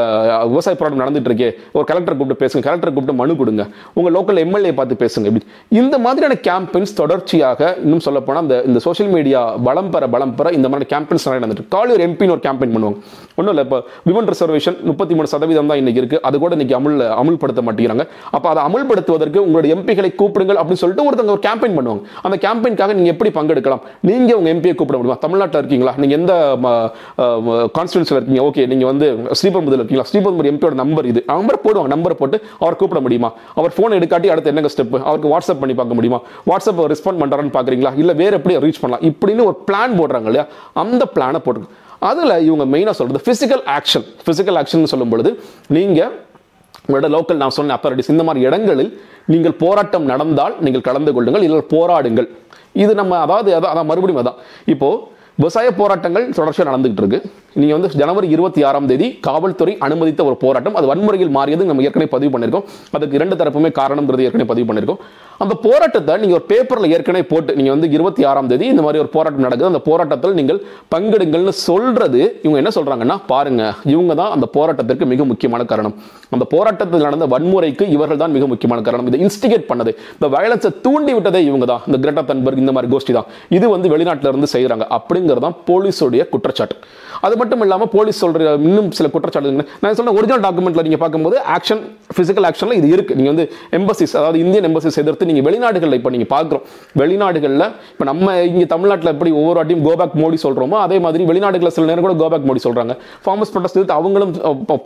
விவசாய 0.52 0.76
போராட்டம் 0.80 1.02
நடந்துட்டு 1.04 1.30
இருக்கே. 1.32 1.50
ஒரு 1.76 1.84
கலெக்டர் 1.90 2.18
கூப்பிட்டு 2.20 2.42
பேசுங்க. 2.44 2.62
கலெக்டர் 2.68 2.94
கூப்பிட்டு 2.96 3.18
மனு 3.22 3.36
கொடுங்க. 3.42 3.66
உங்கள் 3.98 4.14
லோக்கல் 4.18 4.40
எம்எல்ஏ 4.44 4.74
பார்த்து 4.80 5.00
பேசுங்க. 5.04 5.26
இப்படி. 5.30 5.46
இந்த 5.80 5.98
மாதிரியான 6.06 6.36
கேம்பெயின்ஸ் 6.48 6.94
தொடர்ச்சியாக 7.00 7.60
இன்னும் 7.84 8.04
சொல்லப்போனால் 8.06 8.44
இந்த 8.46 8.56
இந்த 8.68 8.80
சோஷியல் 8.86 9.12
மீடியா 9.16 9.40
பலம் 9.66 9.90
பெற 9.94 10.04
பலம் 10.14 10.34
பெற 10.38 10.50
இந்த 10.58 10.68
மாதிரி 10.72 10.88
கேம்பெயின்ஸ் 10.92 11.26
நிறைய 11.26 11.40
நடந்துட்டு 11.44 11.66
கால் 11.74 11.92
ஒரு 11.94 12.02
எம்பின்னு 12.08 12.34
ஒரு 12.36 12.42
கேம்பெயின் 12.46 12.61
பண்ணுவாங்க. 12.62 12.98
ஒன்றும் 13.38 13.52
இல்லை 13.54 13.64
இப்போ 13.66 13.78
விமன் 14.08 14.28
ரிசர்வேஷன் 14.32 14.76
முப்பத்தி 14.90 15.14
மூணு 15.18 15.28
சதவீதம் 15.32 15.70
தான் 15.70 15.80
இன்னைக்கு 15.82 16.00
இருக்கு. 16.02 16.18
அது 16.28 16.36
கூட 16.42 16.52
இன்னைக்கு 16.56 16.76
அமுல் 16.78 16.96
அமுல்படுத்த 17.20 17.62
மாட்டேங்கிறாங்க. 17.66 18.04
அப்போ 18.36 18.48
அதை 18.52 18.60
அமுல்படுத்துவதற்கு 18.68 19.38
உங்களுடைய 19.46 19.70
எம்பிகளை 19.76 20.10
கூப்பிடுங்கள் 20.20 20.58
அப்படின்னு 20.60 20.82
சொல்லிட்டு 20.82 21.06
ஒருத்தங்க 21.08 21.34
ஒரு 21.36 21.44
கேம்பெயின் 21.48 21.76
பண்ணுவாங்க. 21.78 22.02
அந்த 22.26 22.38
கேம்பெயினுக்காக 22.44 22.94
நீங்க 22.98 23.10
எப்படி 23.14 23.32
பங்கெடுக்கலாம்? 23.38 23.82
நீங்க 24.10 24.30
உங்க 24.40 24.50
எம்பியை 24.54 24.74
கூப்பிட 24.80 24.98
முடியுமா? 25.00 25.18
தமிழ்நாட்டில் 25.26 25.60
இருக்கீங்களா? 25.62 25.94
நீங்க 26.02 26.14
எந்த 26.20 26.34
கான்ஸ்டியூன்சியில் 27.78 28.18
இருக்கீங்க? 28.18 28.44
ஓகே 28.48 28.66
நீங்க 28.72 28.86
வந்து 28.92 29.08
ஸ்ரீபெரும்புதூர் 29.40 29.80
இருக்கீங்களா? 29.82 30.08
ஸ்ரீபெரும்புதூர் 30.12 30.50
எம்பியோட 30.52 30.76
நம்பர் 30.82 31.10
இது. 31.12 31.22
நம்பர் 31.32 31.62
போடுவாங்க. 31.66 31.90
நம்பரை 31.96 32.16
போட்டு 32.22 32.38
அவர் 32.62 32.80
கூப்பிட 32.82 33.02
முடியுமா? 33.06 33.30
அவர் 33.60 33.74
ஃபோன் 33.76 33.96
எடுக்காட்டி 33.98 34.30
அடுத்து 34.34 34.52
என்னங்க 34.54 34.72
ஸ்டெப் 34.74 34.96
அவருக்கு 35.08 35.32
வாட்ஸ்அப் 35.34 35.62
பண்ணி 35.62 35.76
பார்க்க 35.80 35.98
முடியுமா? 35.98 36.20
வாட்ஸ்அப் 36.50 36.82
ரெஸ்பாண்ட் 36.94 37.20
பண்றாருன்னு 37.22 37.54
பார்க்குறீங்களா 37.58 37.92
இல்ல 38.02 38.12
வேற 38.22 38.32
எப்படி 38.40 38.56
ரீச் 38.66 38.82
பண்ணலாம்? 38.82 39.04
இப்படின்னு 39.10 39.46
ஒரு 39.50 39.56
பிளான் 39.70 39.96
போடுறாங்க 40.00 40.28
இல்லையா? 40.30 40.46
அந்த 40.82 41.02
பிளானை 41.16 41.40
போட்டு 41.46 41.80
அதுல 42.10 42.40
இவங்க 42.40 42.64
மெயினா 42.74 42.90
சொல்றது 42.90 43.20
பிசிக்கல் 43.28 43.64
ஆக்ஷன் 43.76 44.06
பிசிக்கல் 44.26 44.58
ஆக்ஷன் 44.60 44.92
சொல்லும் 44.92 45.12
பொழுது 45.12 45.30
நீங்க 45.76 46.00
உங்களோட 46.88 47.08
லோக்கல் 47.14 47.40
நான் 47.42 47.56
சொன்ன 47.56 47.74
அத்தாரிட்டிஸ் 47.76 48.12
இந்த 48.14 48.24
மாதிரி 48.24 48.44
இடங்களில் 48.46 48.92
நீங்கள் 49.32 49.56
போராட்டம் 49.62 50.06
நடந்தால் 50.12 50.54
நீங்கள் 50.60 50.86
கலந்து 50.88 51.12
கொள்ளுங்கள் 51.12 51.44
இல்லை 51.46 51.60
போராடுங்கள். 51.74 52.28
இது 52.74 52.92
நம்ம 52.94 53.18
அதாவது 53.18 53.50
அதான் 53.56 53.72
அதான் 53.74 53.88
மறுபடியும் 53.90 54.22
அதான். 54.22 54.38
இப்போ 54.66 54.88
விவசாய 55.42 55.68
போராட்டங்கள் 55.78 56.26
தொடர்ச்சியாக 56.38 56.68
நடந்துகிட்டு 56.70 57.02
இருக்கு 57.02 57.18
நீங்கள் 57.60 57.76
வந்து 57.76 57.88
ஜனவரி 58.00 58.26
இருபத்தி 58.34 58.60
ஆறாம் 58.66 58.86
தேதி 58.90 59.06
காவல்துறை 59.26 59.72
அனுமதித்த 59.86 60.20
ஒரு 60.28 60.36
போராட்டம் 60.42 60.76
அது 60.78 60.86
வன்முறையில் 60.90 61.32
மாறியது 61.36 61.62
நம்ம 61.70 61.82
ஏற்கனவே 61.86 62.08
பதிவு 62.14 62.30
பண்ணியிருக்கோம். 62.34 62.66
அதுக்கு 62.96 63.16
இரண்டு 63.18 63.34
தரப்புமே 63.40 63.70
காரணம்ங்கிறது 63.78 64.24
ஏற்கனவே 64.26 64.48
பதிவு 64.52 64.66
பண்ணியிருக்கோம். 64.68 65.00
அந்த 65.42 65.54
போராட்டத்தை 65.64 66.14
நீங்கள் 66.22 66.38
ஒரு 66.38 66.46
பேப்பரில் 66.50 66.92
ஏற்கனவே 66.96 67.24
போட்டு 67.32 67.56
நீங்கள் 67.58 67.74
வந்து 67.74 67.88
இருபத்தி 67.96 68.22
ஆறாம் 68.30 68.48
தேதி 68.52 68.66
இந்த 68.74 68.82
மாதிரி 68.86 69.00
ஒரு 69.02 69.10
போராட்டம் 69.16 69.44
நடக்குது. 69.46 69.70
அந்த 69.72 69.80
போராட்டத்தில் 69.88 70.36
நீங்கள் 70.40 70.60
பங்கெடுங்கள்னு 70.94 71.54
சொல்கிறது 71.66 72.20
இவங்க 72.44 72.58
என்ன 72.62 72.72
சொல்கிறாங்கன்னா 72.78 73.16
பாருங்க 73.32 73.62
இவங்க 73.94 74.14
தான் 74.22 74.32
அந்த 74.36 74.48
போராட்டத்திற்கு 74.56 75.08
மிக 75.12 75.26
முக்கியமான 75.32 75.66
காரணம். 75.72 75.96
அந்த 76.36 76.46
போராட்டத்தில் 76.54 77.06
நடந்த 77.08 77.28
வன்முறைக்கு 77.34 77.86
இவர்கள் 77.96 78.22
தான் 78.24 78.34
மிக 78.38 78.46
முக்கியமான 78.54 78.80
காரணம். 78.88 79.10
இதை 79.12 79.20
இன்ஸ்டிகேட் 79.26 79.68
பண்ணது. 79.72 79.94
இந்த 80.16 80.30
வயலன்ஸை 80.36 80.72
தூண்டி 80.86 81.14
விட்டதே 81.18 81.42
இவங்க 81.50 81.68
தான். 81.72 81.84
இந்த 81.90 82.00
கிரேட்டா 82.04 82.24
தன்பர்க் 82.32 82.64
இந்த 82.64 82.74
மாதிரி 82.78 82.90
கோஷ்டி 82.94 83.14
தான். 83.20 83.28
இது 83.58 83.68
வந்து 83.76 83.90
வெளிநாட்டில 83.96 84.32
இருந்து 84.34 84.50
செய்யறாங்க 84.56 84.86
அப்படிங்கிறது 85.32 85.46
தான் 85.46 85.58
போலீஸோடைய 85.68 86.22
குற்றச்சாட்டு. 86.32 86.76
அது 87.26 87.34
மட்டும் 87.40 87.62
இல்லாமல் 87.64 87.90
போலீஸ் 87.94 88.20
சொல்கிற 88.22 88.52
இன்னும் 88.68 88.88
சில 88.98 89.06
குற்றச்சாட்டு 89.14 89.64
நான் 89.82 89.96
சொன்ன 89.98 90.12
ஒரிஜினல் 90.18 90.42
டாக்குமெண்ட்டில் 90.46 90.84
நீங்கள் 90.86 91.02
பார்க்கும்போது 91.02 91.36
ஆக்ஷன் 91.56 91.82
ஃபிசிக்கல் 92.14 92.46
ஆக்ஷனில் 92.48 92.78
இது 92.80 92.88
இருக்குது 92.94 93.18
நீங்கள் 93.18 93.32
வந்து 93.34 93.44
எம்பசிஸ் 93.78 94.14
அதாவது 94.20 94.38
இந்தியன் 94.44 94.66
எம்பசிஸ் 94.68 94.98
எதிர்த்து 95.02 95.28
நீங்கள் 95.30 95.46
வெளிநாடுகளில் 95.48 95.96
இப்போ 95.98 96.10
நீங்கள் 96.14 96.30
பார்க்குறோம். 96.34 96.64
வெளிநாடுகளில் 97.00 97.66
இப்போ 97.92 98.06
நம்ம 98.10 98.34
இங்கே 98.50 98.66
தமிழ்நாட்டில் 98.74 99.12
எப்படி 99.14 99.32
ஒவ்வொரு 99.40 99.56
வாட்டியும் 99.60 99.84
கோபேக் 99.88 100.16
மோடி 100.22 100.38
சொல்கிறோமோ 100.46 100.78
அதே 100.86 100.98
மாதிரி 101.06 101.26
வெளிநாடுகளில் 101.30 101.74
சில 101.76 101.86
நேரம் 101.90 102.06
கூட 102.06 102.16
கோபேக் 102.22 102.48
மோடி 102.50 102.62
சொல்கிறாங்க 102.66 102.96
ஃபார்மஸ் 103.26 103.52
ப்ரொடெஸ்ட் 103.54 103.78
எதிர்த்து 103.78 103.96
அவங்களும் 104.00 104.34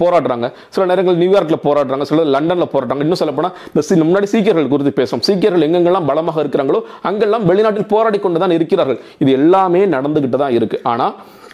போராடுறாங்க. 0.03 0.49
சில 0.77 0.85
நேரங்கள் 0.93 1.19
நியூயார்க்கில் 1.23 1.63
போராடுறாங்க 1.69 2.07
சில 2.13 2.27
லண்டனில் 2.37 2.71
போராடுறாங்க. 2.75 3.03
இன்னும் 3.07 3.23
சொல்ல 3.23 3.35
போனா 3.41 3.53
இந்த 3.73 4.05
முன்னாடி 4.11 4.29
சீக்கியர்கள் 4.35 4.71
குறித்து 4.75 4.93
பேசும் 5.01 5.23
சீக்கியர்கள் 5.29 5.65
எங்கெங்கெல்லாம் 5.69 6.09
பலமாக 6.11 6.43
இருக்கிறாங்களோ 6.45 6.83
அங்கெல்லாம் 7.09 7.45
வெளிநாட்டில் 7.53 7.91
போராடி 7.95 8.19
கொண்டு 8.27 8.39
தான் 8.43 8.55
இருக்கிறார்கள். 8.59 8.99
இது 9.23 9.31
எல்லாமே 9.41 9.81
நடந்து 9.97 10.19
கிட்ட 10.27 10.39
தான் 10.45 10.57
இருக்கு. 10.59 10.81
ஆனா 10.93 11.09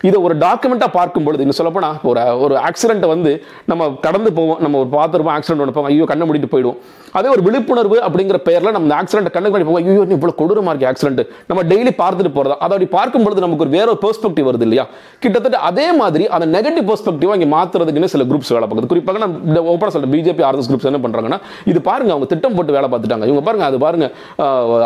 இதை 0.08 0.18
ஒரு 0.26 0.34
டாக்குமெண்ட்டாக 0.44 0.92
பார்க்கும் 0.98 1.24
பொழுது 1.26 1.42
இன்னும் 1.44 1.58
சொல்லப்போனா 1.58 1.90
ஒரு 2.10 2.22
ஒரு 2.44 2.54
ஆக்சிடென்ட்டை 2.68 3.08
வந்து 3.14 3.32
நம்ம 3.70 3.88
கடந்து 4.06 4.30
போவோம் 4.38 4.60
நம்ம 4.64 4.78
ஒரு 4.82 4.90
பார்த்துருப்போம் 4.96 5.36
ஆக்சிடென்ட் 5.36 5.62
ஒன்று 5.64 5.74
போவோம் 5.76 5.90
ஐயோ 5.92 6.06
கண்ணை 6.12 6.26
முடிட்டு 6.28 6.50
போயிடுவோம். 6.54 6.78
அதே 7.18 7.28
ஒரு 7.34 7.42
விழிப்புணர்வு 7.46 7.96
அப்படிங்கிற 8.06 8.38
பேரில் 8.48 8.74
நம்ம 8.76 8.94
ஆக்சிடென்ட் 9.00 9.30
கண்ணு 9.34 9.48
முன்னாடி 9.50 9.66
போவோம் 9.68 9.80
ஐயோ 9.82 10.04
இவ்வளோ 10.16 10.34
கொடூரமாக 10.40 10.72
இருக்கு 10.72 10.88
ஆக்சிடென்ட் 10.90 11.22
நம்ம 11.50 11.62
டெய்லி 11.72 11.92
பார்த்துட்டு 12.02 12.32
போகிறதா 12.36 12.56
அதை 12.64 12.70
அப்படி 12.74 12.88
பார்க்கும் 12.96 13.24
பொழுது 13.26 13.44
நமக்கு 13.44 13.64
ஒரு 13.66 13.72
வேற 13.76 13.86
ஒரு 13.94 14.00
பெர்ஸ்பெக்டிவ் 14.04 14.46
வருது 14.48 14.66
இல்லையா? 14.66 14.84
கிட்டத்தட்ட 15.22 15.58
அதே 15.70 15.86
மாதிரி 16.00 16.24
அந்த 16.36 16.46
நெகட்டிவ் 16.56 16.86
பெர்ஸ்பெக்டிவாக 16.90 17.38
இங்கே 17.38 17.50
மாற்றுறதுக்குன்னு 17.56 18.12
சில 18.14 18.24
குரூப்ஸ் 18.30 18.52
வேலை 18.56 18.66
பார்க்குது. 18.68 18.90
குறிப்பாக 18.92 19.20
நான் 19.24 19.34
ஓப்பனாக 19.72 19.92
சொல்கிறேன் 19.96 20.14
பிஜேபி 20.16 20.44
ஆர்எஸ் 20.50 20.70
குரூப்ஸ் 20.72 20.88
என்ன 20.92 21.00
பண்ணுறாங்கன்னா 21.04 21.40
இது 21.72 21.82
பாருங்க 21.90 22.12
அவங்க 22.16 22.28
திட்டம் 22.32 22.56
போட்டு 22.58 22.76
வேலை 22.78 22.90
பார்த்துட்டாங்க. 22.94 23.26
இவங்க 23.30 23.44
பாருங்க 23.48 23.66
அது 23.70 23.78
பாருங்க 23.86 24.08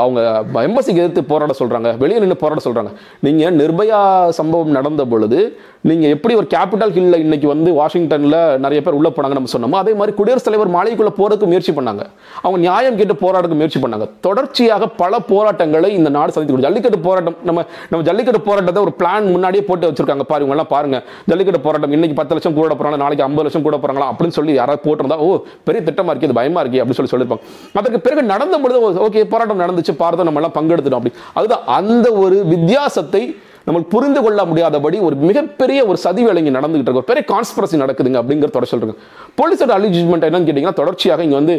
அவங்க 0.04 0.20
எம்பசிக்கு 0.68 1.02
எதிர்த்து 1.04 1.24
போராட 1.32 1.54
சொல்கிறாங்க 1.62 1.90
வெளியே 2.04 2.20
நின்று 2.24 2.42
போராட 2.44 2.62
சொல்கிறாங்க 2.68 2.92
நீங்கள் 3.28 3.58
நிர்பயா 3.62 4.00
சம்பவம் 4.40 4.76
நடந்த 4.78 5.02
பொழுது 5.12 5.40
நீங்க 5.88 6.06
எப்படி 6.14 6.34
ஒரு 6.40 6.46
கேபிட்டல் 6.54 6.92
ஹில்ல 6.94 7.16
இன்னைக்கு 7.24 7.48
வந்து 7.52 7.70
வாஷிங்டன்ல 7.78 8.36
நிறைய 8.64 8.80
பேர் 8.84 8.96
உள்ள 8.98 9.08
போனாங்க 9.16 9.34
நம்ம 9.38 9.50
சொன்னோமோ 9.52 9.80
அதே 9.82 9.92
மாதிரி 9.98 10.12
குடியரசுத் 10.18 10.48
தலைவர் 10.48 10.70
மாளிகைக்குள்ள 10.76 11.12
போறதுக்கு 11.18 11.50
முயற்சி 11.50 11.72
பண்ணாங்க. 11.76 12.02
அவங்க 12.42 12.58
நியாயம் 12.64 12.96
கேட்டு 13.00 13.14
போராடுறதுக்கு 13.22 13.60
முயற்சி 13.60 13.80
பண்ணாங்க. 13.84 14.06
தொடர்ச்சியாக 14.26 14.88
பல 15.02 15.20
போராட்டங்களை 15.30 15.90
இந்த 15.98 16.10
நாடு 16.16 16.34
சந்தித்து 16.36 16.66
ஜல்லிக்கட்டு 16.66 17.00
போராட்டம் 17.06 17.36
நம்ம 17.48 17.64
நம்ம 17.90 18.02
ஜல்லிக்கட்டு 18.08 18.42
போராட்டத்தை 18.48 18.82
ஒரு 18.86 18.94
பிளான் 19.00 19.30
முன்னாடியே 19.34 19.64
போட்டு 19.68 19.90
வச்சிருக்காங்க. 19.90 20.26
பாருங்க 20.32 20.56
எல்லாம் 20.56 20.72
பாருங்க. 20.74 20.98
ஜல்லிக்கட்டு 21.30 21.62
போராட்டம் 21.66 21.94
இன்னைக்கு 21.98 22.18
பத்து 22.20 22.34
லட்சம் 22.38 22.58
கூட 22.60 22.76
போறாங்க 22.82 23.00
நாளைக்கு 23.04 23.26
ஐம்பது 23.28 23.46
லட்சம் 23.48 23.66
கூட 23.68 23.78
போறாங்களா 23.84 24.10
அப்படின்னு 24.12 24.38
சொல்லி 24.38 24.54
யாராவது 24.60 24.84
போட்டிருந்தா 24.88 25.20
ஓ 25.28 25.30
பெரிய 25.68 25.82
திட்டமா 25.88 26.12
இருக்கு 26.12 26.30
இது 26.30 26.38
பயமா 26.40 26.60
இருக்கு 26.64 26.82
அப்படின்னு 26.82 27.00
சொல்லி 27.00 27.14
சொல்லியிருப்பாங்க 27.14 27.80
அதற்கு 27.80 28.04
பிறகு 28.06 28.30
நடந்த 28.34 28.58
பொழுது 28.64 29.04
ஓகே 29.08 29.24
போராட்டம் 29.34 29.64
நடந்துச்சு 29.64 29.94
பார்த்தோம் 30.02 30.28
நம்ம 30.30 30.40
எல்லாம் 30.42 30.58
பங்கெடுத்துட்டோம் 30.58 31.00
அப்படி. 31.00 31.16
அதுதான் 31.38 31.66
அந்த 31.80 32.06
ஒரு 32.24 32.38
வித்தியாசத்தை 32.54 33.24
நம்ம 33.66 33.80
புரிந்து 33.92 34.20
கொள்ள 34.22 34.40
முடியாதபடி 34.50 34.98
ஒரு 35.06 35.16
மிகப்பெரிய 35.28 35.78
ஒரு 35.90 35.98
சதி 36.04 36.22
வேலைங்க 36.26 36.52
நடந்துகிட்டு 36.56 36.88
இருக்கு. 36.88 37.00
ஒரு 37.02 37.08
பெரிய 37.10 37.24
கான்ஸ்பிரசி 37.32 37.80
நடக்குதுங்க 37.82 38.20
அப்படிங்கிற 38.22 38.50
தொடர் 38.56 38.72
சொல்றாங்க 38.72 38.94
போலீஸோட 39.40 39.72
அலிஜ்மெண்ட் 39.78 40.26
என்னன்னு 40.28 40.48
கேட்டீங்கன்னா 40.48 40.78
தொடர்ச்சியாக 40.80 41.26
இங்க 41.26 41.36
வந்து 41.40 41.56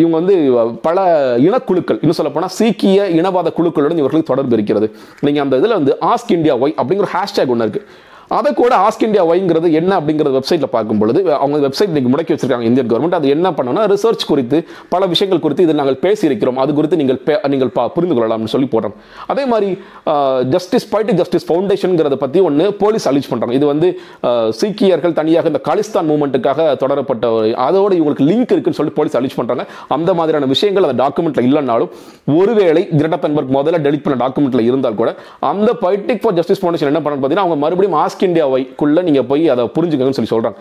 இவங்க 0.00 0.16
வந்து 0.20 0.36
பல 0.88 1.06
இனக்குழுக்கள் 1.48 2.00
இன்னும் 2.02 2.18
சொல்ல 2.20 2.48
சீக்கிய 2.60 3.08
இனவாத 3.18 3.52
குழுக்களுடன் 3.58 4.02
இவர்களுக்கு 4.02 4.30
தொடர்பு 4.32 4.56
இருக்கிறது. 4.58 4.88
நீங்க 5.20 5.40
அந்த 5.40 5.56
இதுல 5.56 5.78
வந்து 5.80 5.96
ஆஸ்க் 6.12 6.34
இந்தியா 6.38 6.56
ஒய் 6.56 6.78
அப்படிங்கிற 6.82 7.08
ஹேஷ்டேக் 7.16 7.52
ஒன்று 7.54 7.66
இருக்கு. 7.66 7.82
அதை 8.32 8.54
கூட 8.54 8.76
ஆஸ்க் 8.78 9.02
இந்தியா 9.02 9.26
ஒய்ங்கிறது 9.26 9.72
என்ன 9.72 10.00
அப்படிங்கிறது 10.00 10.38
வெப்சைட்டில் 10.38 10.66
பார்க்கும் 10.66 10.98
பொழுது 10.98 11.34
அவங்க 11.34 11.68
வெப்சைட் 11.68 11.90
இன்னைக்கு 11.92 12.10
முடக்கி 12.10 12.34
வச்சிருக்காங்க 12.34 12.60
இந்தியன் 12.60 12.90
கவர்மெண்ட் 12.90 13.14
அது 13.14 13.28
என்ன 13.28 13.50
பண்ணணும்னா 13.50 13.82
ரிசர்ச் 13.92 14.24
குறித்து 14.26 14.58
பல 14.88 15.06
விஷயங்கள் 15.06 15.40
குறித்து 15.40 15.62
இதில் 15.62 15.76
நாங்கள் 15.76 15.98
பேசியிருக்கிறோம். 16.00 16.54
அது 16.54 16.74
குறித்து 16.74 16.96
நீங்கள் 16.96 17.20
பே- 17.26 17.48
நீங்கள் 17.48 17.70
பா- 17.74 17.88
புரிந்து 17.88 18.16
கொள்ளலாம்னு 18.16 18.44
சொல்லி 18.44 18.68
போடுறோம். 18.70 18.94
அதே 19.26 19.44
மாதிரி 19.44 19.68
ஜஸ்டிஸ் 20.48 20.94
பாய்டி 20.94 21.12
ஜஸ்டிஸ் 21.12 21.52
ஃபவுண்டேஷனுங்கிறத 21.52 22.14
பற்றி 22.14 22.40
ஒன்று 22.40 22.74
போலீஸ் 22.74 23.08
அலீச் 23.08 23.30
பண்ணுறாங்க 23.30 23.52
இது 23.52 23.66
வந்து 23.66 23.88
சீக்கியர்கள் 24.52 25.12
தனியாக 25.12 25.46
இந்த 25.46 25.60
காலிஸ்தான் 25.68 26.08
மூமெண்ட்டுக்காக 26.10 26.76
தொடரப்பட்ட 26.76 27.26
ஒரு- 27.36 27.54
அதோட 27.66 27.92
இவங்களுக்கு 28.00 28.26
லிங்க் 28.30 28.52
இருக்குன்னு 28.52 28.80
சொல்லி 28.80 28.92
போலீஸ் 28.92 29.16
அலீச் 29.16 29.38
பண்ணுறாங்க 29.40 29.64
அந்த 29.88 30.14
மாதிரியான 30.14 30.46
விஷயங்கள் 30.46 30.82
அந்த 30.84 30.96
டாக்குமெண்ட்டில் 31.02 31.48
இல்லைனாலும் 31.50 31.90
ஒருவேளை 32.38 32.88
கிரேட்டா 32.96 33.20
முதல்ல 33.56 33.82
டெலிட் 33.86 34.02
பண்ண 34.02 34.18
டாக்குமெண்ட்ல 34.24 34.60
இருந்தால் 34.62 34.94
கூட 34.94 35.10
அந்த 35.52 35.72
பைட்டிக் 35.80 36.22
ஃபார் 36.22 36.34
ஜஸ்டிஸ் 36.34 36.62
ஃபவுண்டேஷன் 36.62 36.90
என்ன 36.92 37.00
பண்ணுறது 37.00 37.22
பார்த்தீங்கன்னா 37.22 37.46
அவங்க 37.46 37.56
மறுபடியும் 37.56 37.98
ஆஸ்க் 37.98 38.20
இந்தியாவைக்குள்ளே 38.28 39.02
நீங்க 39.08 39.22
போய் 39.30 39.44
அதை 39.54 39.64
புரிஞ்சுக்கங்கன்னு 39.76 40.18
சொல்லி 40.18 40.34
சொல்றாங்க. 40.34 40.58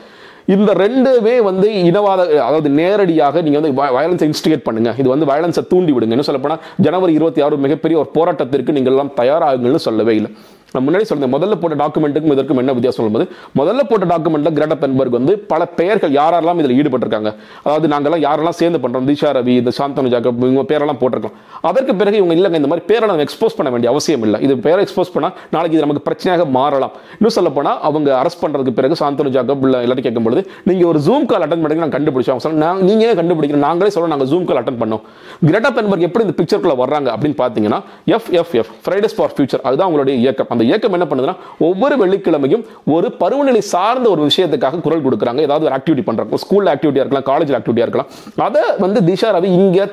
இந்த 0.53 0.71
ரெண்டுமே 0.83 1.33
வந்து 1.47 1.67
இனவாத 1.89 2.21
அதாவது 2.45 2.69
நேரடியாக 2.79 3.41
நீங்கள் 3.45 3.61
வந்து 3.61 3.73
வயலன்ஸை 3.97 4.27
இன்ஸ்டிகேட் 4.31 4.65
பண்ணுங்க. 4.67 4.91
இது 5.01 5.07
வந்து 5.13 5.27
வயலன்ஸை 5.31 5.63
தூண்டி 5.73 5.91
விடுங்க 5.95 6.15
என்ன 6.17 6.25
சொல்லப்போனால் 6.29 6.63
ஜனவரி 6.85 7.13
இருபத்தி 7.19 7.43
ஆறு 7.45 7.63
மிகப்பெரிய 7.65 7.97
ஒரு 8.03 8.09
போராட்டத்திற்கு 8.17 8.75
நீங்கள் 8.77 8.93
எல்லாம் 8.93 9.13
தயாராகுங்கள்னு 9.21 9.83
சொல்லவே 9.87 10.15
இல்லை. 10.19 10.31
நான் 10.71 10.87
முன்னாடி 10.87 11.01
சொன்னேன் 11.01 11.33
முதல்ல 11.33 11.55
போட்ட 11.55 11.87
டாக்குமெண்ட்டுக்கும் 11.87 12.31
இதற்கும் 12.31 12.57
என்ன 12.57 12.73
வித்தியாசம் 12.73 13.11
சொல்லும்போது 13.11 13.27
முதல்ல 13.55 13.89
போட்ட 13.89 14.17
டாக்குமெண்ட்டில் 14.17 14.53
கிரேட்டர் 14.53 14.77
பென்பர்க் 14.77 15.11
வந்து 15.11 15.39
பல 15.39 15.65
பெயர்கள் 15.65 16.11
யாரெல்லாம் 16.11 16.59
இதில் 16.59 16.81
ஈடுபட்டிருக்காங்க. 16.81 17.35
அதாவது 17.63 17.87
நாங்கள்லாம் 17.87 18.21
யாரெல்லாம் 18.21 18.49
சேர்ந்து 18.49 18.87
பண்ணுறோம் 18.87 19.15
திஷா 19.15 19.29
ரவி 19.29 19.47
இந்த 19.47 19.71
சாந்தனு 19.77 20.05
ஜாக்கப் 20.05 20.49
இவங்க 20.49 20.61
பேரெல்லாம் 20.61 20.97
போட்டிருக்கலாம். 20.99 21.31
அதற்கு 21.61 21.95
பிறகு 21.95 22.17
இவங்க 22.17 22.33
இல்லைங்க 22.33 22.53
இந்த 22.53 22.67
மாதிரி 22.67 22.79
பேரை 22.79 23.07
நம்ம 23.07 23.23
எக்ஸ்போஸ் 23.23 23.55
பண்ண 23.55 23.71
வேண்டிய 23.71 23.91
அவசியம் 23.91 24.21
இல்லை. 24.21 24.41
இது 24.41 24.57
பேரை 24.57 24.85
எக்ஸ்போஸ் 24.85 25.17
பண்ணால் 25.17 25.33
நாளைக்கு 25.51 25.77
இது 25.77 25.87
நமக்கு 25.87 26.11
பிரச்சனையாக 26.11 26.49
மாறலாம். 26.49 26.91
இன்னும் 27.11 27.29
சொல்ல 27.29 27.69
அவங்க 27.69 28.21
அரெஸ்ட் 28.23 28.43
பண்ணுறதுக்கு 28.43 28.71
பிறகு 28.71 29.05
சாந்தனு 29.05 29.29
ஜாக்கப் 29.29 29.57
இல்லை 29.61 29.87
எல்லாத்தையும் 29.87 30.01
கேட்கும் 30.01 30.45
நீங்கள் 30.63 30.87
ஒரு 30.87 30.99
ஜூம் 30.99 31.25
கால் 31.25 31.41
அட்டன் 31.41 31.61
பண்ணி 31.61 31.73
நான் 31.73 31.89
கண்டுபிடிச்சோம் 31.89 32.29
அவங்க 32.29 32.49
சொன்னாங்க, 32.49 32.51
"நான் 32.51 32.83
நீங்களே 32.83 33.13
கண்டுபிடிக்கிறோம் 33.13 33.55
நாங்களே 33.55 33.89
சொல்ல 33.89 34.15
நாங்கள் 34.15 34.27
ஜூம் 34.27 34.45
கால் 34.45 34.63
அட்டன் 34.63 34.77
பண்ணோம். 34.79 35.01
கிரேட்டர் 35.45 35.73
பென்பர்க் 35.73 36.01
எப்படி 36.01 36.25
இந்த 36.25 36.43
பிக்சருக்குள்ளே 36.43 36.77
வர்றாங்க 36.77 37.13
அப்படின்னு 37.13 37.35
பார்த்தீங்கன்னா 37.37 37.81
F 38.05 38.29
F 38.29 38.55
F 38.55 38.67
Fridays 38.87 39.09
for 39.15 39.31
future 39.37 39.61
அதுதான் 39.63 39.91
அவங்களுடைய 39.91 40.07
இயக்கம். 40.07 40.59
அந்த 40.61 40.69
இயக்கம் 40.69 40.95
என்ன 40.95 41.05
பண்ணுதுன்னா 41.09 41.35
ஒவ்வொரு 41.67 41.95
வெள்ளிக்கிழமையும் 42.01 42.63
ஒரு 42.95 43.07
பருவநிலை 43.21 43.61
சார்ந்த 43.73 44.07
ஒரு 44.13 44.21
விஷயத்துக்காக 44.29 44.81
குரல் 44.85 45.03
கொடுக்குறாங்க. 45.05 45.39
ஏதாவது 45.47 45.65
ஒரு 45.67 45.75
ஆக்டிவிட்டி 45.77 46.03
பண்றாங்க. 46.07 46.37
ஸ்கூலில் 46.43 46.71
ஆக்டிவிட்டியாக 46.73 47.05
இருக்கலாம் 47.05 47.27
காலேஜ் 47.29 47.53
ஆக்டிவிட்டியாக 47.59 47.87
இருக்கலாம். 47.87 48.09
அதை 48.47 48.61
வந்து 48.83 48.99
திஷா 49.07 49.29
ரவி 49.35 49.49
இங்கே 49.59 49.85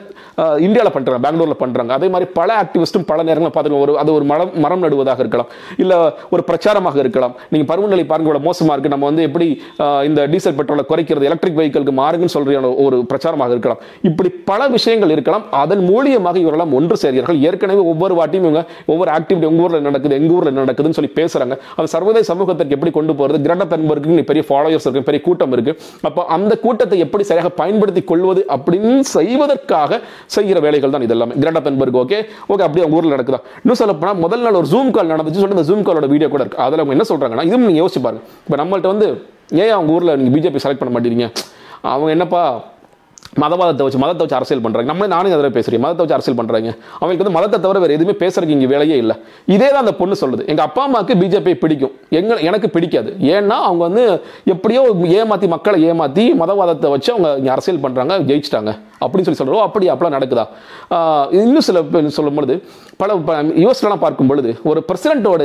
இந்தியாவில் 0.67 0.93
பண்ணுறாங்க 0.97 1.21
பண்றாங்க 1.29 1.55
பண்ணுறாங்க 1.63 1.93
அதே 1.97 2.09
மாதிரி 2.15 2.27
பல 2.39 2.49
ஆக்டிவிஸ்ட்டும் 2.63 3.07
பல 3.09 3.23
நேரங்களில் 3.29 3.55
பார்த்துருக்கோம் 3.55 3.85
ஒரு 3.87 3.95
அது 4.03 4.11
ஒரு 4.17 4.25
மரம் 4.33 4.53
மரம் 4.65 4.83
நடுவதாக 4.85 5.23
இருக்கலாம். 5.25 5.49
இல்ல 5.83 5.95
ஒரு 6.35 6.43
பிரச்சாரமாக 6.51 6.99
இருக்கலாம். 7.03 7.35
நீங்க 7.53 7.65
பருவநிலை 7.71 8.05
பாருங்க 8.11 8.29
இவ்வளோ 8.31 8.43
மோசமா 8.49 8.75
இருக்கு. 8.75 8.93
நம்ம 8.95 9.07
வந்து 9.11 9.25
எப்படி 9.29 9.47
இந்த 10.09 10.21
டீசல் 10.35 10.57
பெட்ரோலை 10.59 10.85
குறைக்கிறது 10.91 11.29
எலக்ட்ரிக் 11.31 11.59
வெஹிக்கிளுக்கு 11.61 11.95
மாறுங்கன்னு 12.03 12.35
சொல்கிற 12.37 12.71
ஒரு 12.87 12.99
பிரச்சாரமாக 13.13 13.57
இருக்கலாம். 13.57 13.83
இப்படி 14.11 14.31
பல 14.51 14.69
விஷயங்கள் 14.77 15.15
இருக்கலாம். 15.17 15.47
அதன் 15.63 15.85
மூலியமாக 15.91 16.39
இவரெல்லாம் 16.45 16.77
ஒன்று 16.81 16.99
சேர்கிறார்கள். 17.05 17.43
ஏற்கனவே 17.49 17.83
ஒவ்வொரு 17.95 18.17
வாட்டியும் 18.21 18.47
இவங்க 18.47 18.63
ஒவ்வொரு 18.93 19.13
ஆக்டிவிட்டி 19.17 19.51
உங்க 19.53 19.67
ஊரில் 19.67 19.87
நடக்குது 19.89 20.19
எங்க 20.21 20.33
ஊர்ல 20.39 20.53
நடக்குதுன்னு 20.63 20.99
சொல்லி 20.99 21.13
பேசுறாங்க. 21.21 21.57
அது 21.79 21.93
சர்வதேச 21.95 22.27
சமூகத்திற்கு 22.33 22.77
எப்படி 22.79 22.93
கொண்டு 22.99 23.13
போகிறது 23.21 23.41
கிரேட்டா 23.47 23.67
தன்பர்க்கு 23.75 24.27
பெரிய 24.31 24.45
ஃபாலோயர்ஸ் 24.51 24.87
இருக்கு 24.89 25.07
பெரிய 25.11 25.23
கூட்டம் 25.29 25.55
இருக்கு. 25.57 25.75
அப்போ 26.11 26.25
அந்த 26.37 26.53
கூட்டத்தை 26.65 26.99
எப்படி 27.07 27.27
சரியாக 27.31 27.51
பயன்படுத்தி 27.63 28.05
கொள்வது 28.13 28.43
அப்படின்னு 28.57 28.95
செய்வதற்காக 29.17 30.01
செய்கிற 30.37 30.59
வேலைகள் 30.67 30.95
தான் 30.97 31.07
இதெல்லாமே. 31.09 31.37
கிரேட்டா 31.43 31.63
தன்பர்க் 31.69 32.01
ஓகே 32.05 32.19
ஓகே 32.53 32.65
அப்படியே 32.67 32.85
அவங்க 32.85 32.99
ஊரில் 33.01 33.15
நடக்குதா? 33.17 33.41
இன்னும் 33.63 33.81
சொல்ல 33.81 33.95
போனால் 34.01 34.21
முதல் 34.25 34.45
நாள் 34.47 34.61
ஒரு 34.61 34.69
ஜூம் 34.75 34.91
கால் 34.97 35.13
நடந்துச்சு 35.15 35.43
சொல்லி 35.43 35.57
அந்த 35.59 35.67
ஜூம் 35.71 35.85
காலோட 35.89 36.07
வீடியோ 36.15 36.31
கூட 36.35 36.43
இருக்குது 36.45 36.65
அதில் 36.67 36.83
அவங்க 36.83 36.97
என்ன 36.97 37.07
சொல்றாங்கன்னா 37.11 37.47
இதுவும் 37.49 37.69
நீங்க 37.69 37.81
யோசிச்சு 37.83 38.03
பாருங்க. 38.07 38.23
இப்போ 38.47 38.59
நம்மள்ட்ட 38.63 38.91
வந்து 38.95 39.09
ஏன் 39.63 39.75
அவங்க 39.77 39.91
ஊர்ல 39.97 40.17
நீங்கள் 40.21 40.37
பிஜேபி 40.37 40.63
செலக்ட் 40.65 40.83
பண்ண 40.83 40.93
மாட்டேறீங்க 40.97 41.27
அவங்க 41.95 42.11
என்னப்பா 42.17 42.43
மதவாதத்தை 43.43 43.85
வச்சு 43.87 44.01
மதத்தை 44.03 44.23
வச்சு 44.25 44.37
அரசியல் 44.39 44.63
பண்ணுறாங்க 44.65 44.89
நம்மளே 44.91 45.09
நானும் 45.13 45.35
அதில் 45.37 45.55
பேசுகிறேன் 45.57 45.83
மதத்தை 45.85 46.03
வச்சு 46.03 46.17
அரசியல் 46.17 46.39
பண்ணுறாங்க 46.39 46.69
அவங்களுக்கு 46.99 47.23
வந்து 47.23 47.35
மதத்தை 47.37 47.59
தவிர 47.65 47.81
வேறு 47.83 47.97
எதுவுமே 47.97 48.15
பேசுறதுக்கு 48.23 48.57
இங்கே 48.57 48.69
வேலையே 48.73 48.97
இல்லை. 49.03 49.17
இதே 49.55 49.69
தான் 49.73 49.83
அந்த 49.85 49.95
பொண்ணு 50.01 50.15
சொல்லுது. 50.23 50.43
எங்கள் 50.51 50.67
அப்பா 50.69 50.83
அம்மாவுக்கு 50.89 51.15
பிஜேபி 51.23 51.53
பிடிக்கும். 51.63 51.93
எங்க 52.21 52.41
எனக்கு 52.49 52.69
பிடிக்காது. 52.77 53.11
ஏன்னா 53.37 53.57
அவங்க 53.69 53.83
வந்து 53.89 54.05
எப்படியோ 54.55 54.83
ஏமாற்றி 55.21 55.49
மக்களை 55.55 55.81
ஏமாற்றி 55.91 56.25
மதவாதத்தை 56.43 56.91
வச்சு 56.95 57.11
அவங்க 57.15 57.31
இங்கே 57.41 57.53
அரசியல் 57.57 57.83
பண்ணுறாங்க 57.87 58.21
ஜெயிச்சிட்டாங்க. 58.31 58.73
அப்படின்னு 59.05 59.27
சொல்லி 59.29 59.43
சொல்கிறோம் 59.43 59.65
அப்படி 59.69 59.89
அப்படிலாம் 59.95 60.17
நடக்குதா? 60.19 60.47
இன்னும் 61.43 61.67
சில 61.71 61.83
பேர் 61.95 62.17
சொல்லும் 62.21 62.39
பொழுது 62.39 62.57
பல 63.03 63.15
யூஎஸ்லாம் 63.65 64.05
பார்க்கும் 64.07 64.31
பொழுது 64.33 64.53
ஒரு 64.71 64.83
பிரசிடென்ட்டோட 64.89 65.45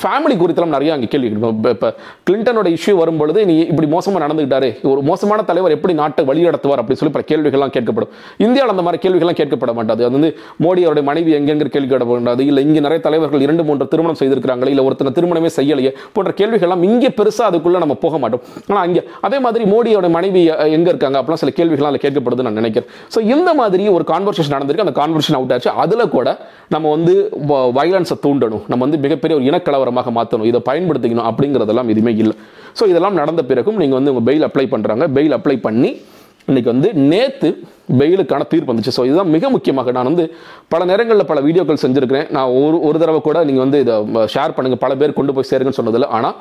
ஃபேமிலி 0.00 0.34
குறித்தெல்லாம் 0.40 0.74
நிறைய 0.74 0.90
அங்கே 0.94 1.08
கேள்வி 1.12 1.28
கேட்கணும். 1.28 1.56
இப்போ 1.74 1.88
கிளின்டனோட 2.26 2.68
இஷ்யூ 2.76 2.92
வரும்பொழுது 3.00 3.40
நீ 3.50 3.54
இப்படி 3.72 3.88
மோசமாக 3.94 4.20
நடந்துக்கிட்டாரு 4.24 4.68
ஒரு 4.90 5.00
மோசமான 5.08 5.40
தலைவர் 5.50 5.74
எப்படி 5.76 5.94
நாட்டை 6.00 6.22
வழி 6.30 6.40
நடத்துவார் 6.48 6.80
அப்படின்னு 6.82 7.00
சொல்லி 7.00 7.14
பல 7.16 7.24
கேள்விகள்லாம் 7.30 7.74
கேட்கப்படும். 7.76 8.10
இந்தியாவில் 8.44 8.72
அந்த 8.74 8.84
மாதிரி 8.86 9.00
கேள்விகள்லாம் 9.04 9.38
கேட்கப்பட 9.40 9.72
மாட்டாது. 9.78 10.02
அது 10.06 10.14
வந்து 10.18 10.30
மோடி 10.66 10.82
அவருடைய 10.86 11.06
மனைவி 11.10 11.32
எங்கெங்கிற 11.38 11.70
கேள்வி 11.74 11.90
கேட்கப்படாது 11.92 12.46
இல்லை 12.50 12.62
இங்கே 12.68 12.82
நிறைய 12.86 13.00
தலைவர்கள் 13.08 13.44
இரண்டு 13.46 13.66
மூன்று 13.70 13.88
திருமணம் 13.94 14.18
செய்திருக்கிறாங்களே 14.20 14.72
இல்லை 14.74 14.84
ஒருத்தனை 14.88 15.12
திருமணமே 15.18 15.50
செய்யலையே 15.58 15.92
போன்ற 16.16 16.32
கேள்விகள்லாம் 16.40 16.86
இங்கே 16.90 17.10
பெருசாக 17.18 17.50
அதுக்குள்ளே 17.52 17.82
நம்ம 17.84 17.96
போக 18.06 18.18
மாட்டோம். 18.24 18.42
ஆனால் 18.70 18.82
அங்கே 18.86 19.02
அதே 19.28 19.40
மாதிரி 19.48 19.66
மோடியோட 19.74 20.10
மனைவி 20.16 20.42
எங்கே 20.78 20.90
இருக்காங்க 20.94 21.18
அப்படிலாம் 21.20 21.42
சில 21.44 21.54
கேள்விகள்லாம் 21.58 21.92
அதில் 21.92 22.04
கேட்கப்படுதுன்னு 22.06 22.48
நான் 22.50 22.60
நினைக்கிறேன். 22.62 22.88
ஸோ 23.16 23.20
இந்த 23.34 23.50
மாதிரி 23.60 23.86
ஒரு 23.98 24.06
கான்வர்சேஷன் 24.14 24.56
நடந்திருக்கு. 24.56 24.86
அந்த 24.88 24.96
கான்வர்சேஷன் 25.02 25.38
அவுட் 25.40 25.54
ஆச்சு. 25.58 25.70
அதில் 25.84 26.12
கூட 26.16 26.36
நம்ம 26.76 26.88
வந்து 26.96 27.14
வயலன்ஸை 27.78 28.18
தூண்டணும். 28.26 28.64
நம்ம 28.72 28.82
வந்து 28.86 29.00
மிகப்பெரிய 29.06 29.36
ஒரு 29.38 29.46
இனக்கலவரமாக 29.82 30.10
மாற்றணும் 30.18 30.48
இதை 30.50 30.60
பயன்படுத்திக்கணும் 30.70 31.28
அப்படிங்கிறதெல்லாம் 31.30 31.90
எதுவுமே 31.92 32.12
இல்லை. 32.22 32.34
ஸோ 32.78 32.82
இதெல்லாம் 32.92 33.16
நடந்த 33.20 33.42
பிறகும் 33.50 33.78
நீங்கள் 33.82 33.98
வந்து 33.98 34.12
உங்கள் 34.12 34.26
பெயில் 34.28 34.46
அப்ளை 34.48 34.66
பண்ணுறாங்க 34.74 35.04
பெயில் 35.16 35.36
அப்ளை 35.38 35.56
பண்ணி 35.68 35.90
இன்னைக்கு 36.50 36.70
வந்து 36.74 36.88
நேற்று 37.10 37.48
பெயிலுக்கான 38.00 38.46
தீர்ப்பு 38.52 38.70
வந்துச்சு. 38.70 38.94
ஸோ 38.96 39.02
இதுதான் 39.08 39.30
மிக 39.34 39.50
முக்கியமாக 39.54 39.92
நான் 39.96 40.08
வந்து 40.10 40.24
பல 40.72 40.84
நேரங்களில் 40.90 41.28
பல 41.30 41.40
வீடியோக்கள் 41.46 41.82
செஞ்சுருக்கிறேன். 41.84 42.26
நான் 42.36 42.52
ஒரு 42.62 42.78
ஒரு 42.88 42.96
தடவை 43.02 43.20
கூட 43.28 43.38
நீங்கள் 43.48 43.64
வந்து 43.64 43.80
இதை 43.84 43.96
ஷேர் 44.34 44.56
பண்ணுங்க. 44.56 44.78
பல 44.84 44.94
பேர் 45.02 45.18
கொண்டு 45.18 45.34
போய் 45.36 45.50
சேருங்கன்னு 45.50 45.80
சொன்னதில்லை. 45.80 46.10
ஆனால் 46.18 46.36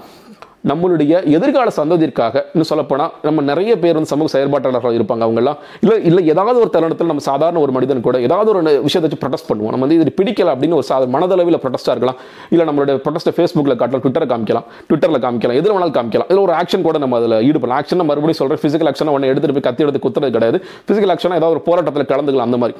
நம்மளுடைய 0.69 1.13
எதிர்கால 1.35 1.69
சந்ததிற்காக 1.77 2.41
இன்னும் 2.53 2.67
சொல்லப்போனால் 2.71 3.11
நம்ம 3.27 3.41
நிறைய 3.41 3.71
பேர் 3.83 3.95
வந்து 3.97 4.09
சமூக 4.11 4.29
செயற்பாட்டாளர்கள் 4.33 4.97
இருப்பாங்க 4.97 5.23
அவங்கெல்லாம். 5.27 5.57
இல்லை 5.83 5.95
இல்லை 6.09 6.21
ஏதாவது 6.33 6.57
ஒரு 6.59 6.69
தருணத்தில் 6.75 7.09
நம்ம 7.11 7.23
சாதாரண 7.29 7.59
ஒரு 7.59 7.71
மனிதன் 7.71 8.03
கூட 8.07 8.19
ஏதாவது 8.27 8.49
ஒரு 8.53 8.61
விஷயத்தை 8.87 9.05
வச்சு 9.05 9.21
ப்ரொடெஸ்ட் 9.23 9.49
பண்ணுவோம். 9.49 9.71
நம்ம 9.73 9.85
வந்து 9.85 9.97
இது 9.99 10.13
பிடிக்கல 10.19 10.53
அப்படின்னு 10.53 10.77
ஒரு 10.79 10.87
சாதாரண 10.91 11.13
மனதளவில் 11.17 11.59
ப்ரொடெஸ்ட்டாக 11.63 11.95
இருக்கலாம். 11.95 12.19
இல்லை 12.53 12.65
நம்மளுடைய 12.69 12.97
ப்ரொடெஸ்ட்டை 13.05 13.33
ஃபேஸ்புக்கில் 13.37 13.77
காட்டலாம் 13.81 14.03
ட்விட்டர் 14.05 14.27
காமிக்கலாம். 14.33 14.67
ட்விட்டரில் 14.89 15.23
காமிக்கலாம். 15.25 15.57
எதில் 15.61 15.73
வேணாலும் 15.75 15.97
காமிக்கலாம். 15.97 16.29
இதில் 16.31 16.43
ஒரு 16.47 16.55
ஆக்ஷன் 16.61 16.85
கூட 16.89 16.97
நம்ம 17.05 17.17
அதில் 17.21 17.37
ஈடுபடலாம். 17.49 17.79
ஆக்ஷன் 17.81 18.07
மறுபடியும் 18.11 18.39
சொல்கிறேன் 18.41 18.61
ஃபிசிக்கல் 18.63 18.91
ஆக்ஷனை 18.91 19.13
ஒன்று 19.15 19.31
எடுத்துகிட்டு 19.33 19.57
போய் 19.59 19.67
கத்தி 19.69 19.83
எடுத்து 19.87 20.03
குத்துறது 20.05 20.35
கிடையாது. 20.37 20.59
ஃபிசிக்கல் 20.85 21.13
ஆக்ஷனாக 21.15 21.41
ஏதாவது 21.41 21.55
ஒரு 21.57 21.63
போராட்டத்தில் 21.69 22.09
கலந்துக்கலாம் 22.13 22.49
அந்த 22.51 22.59
மாதிரி. 22.63 22.77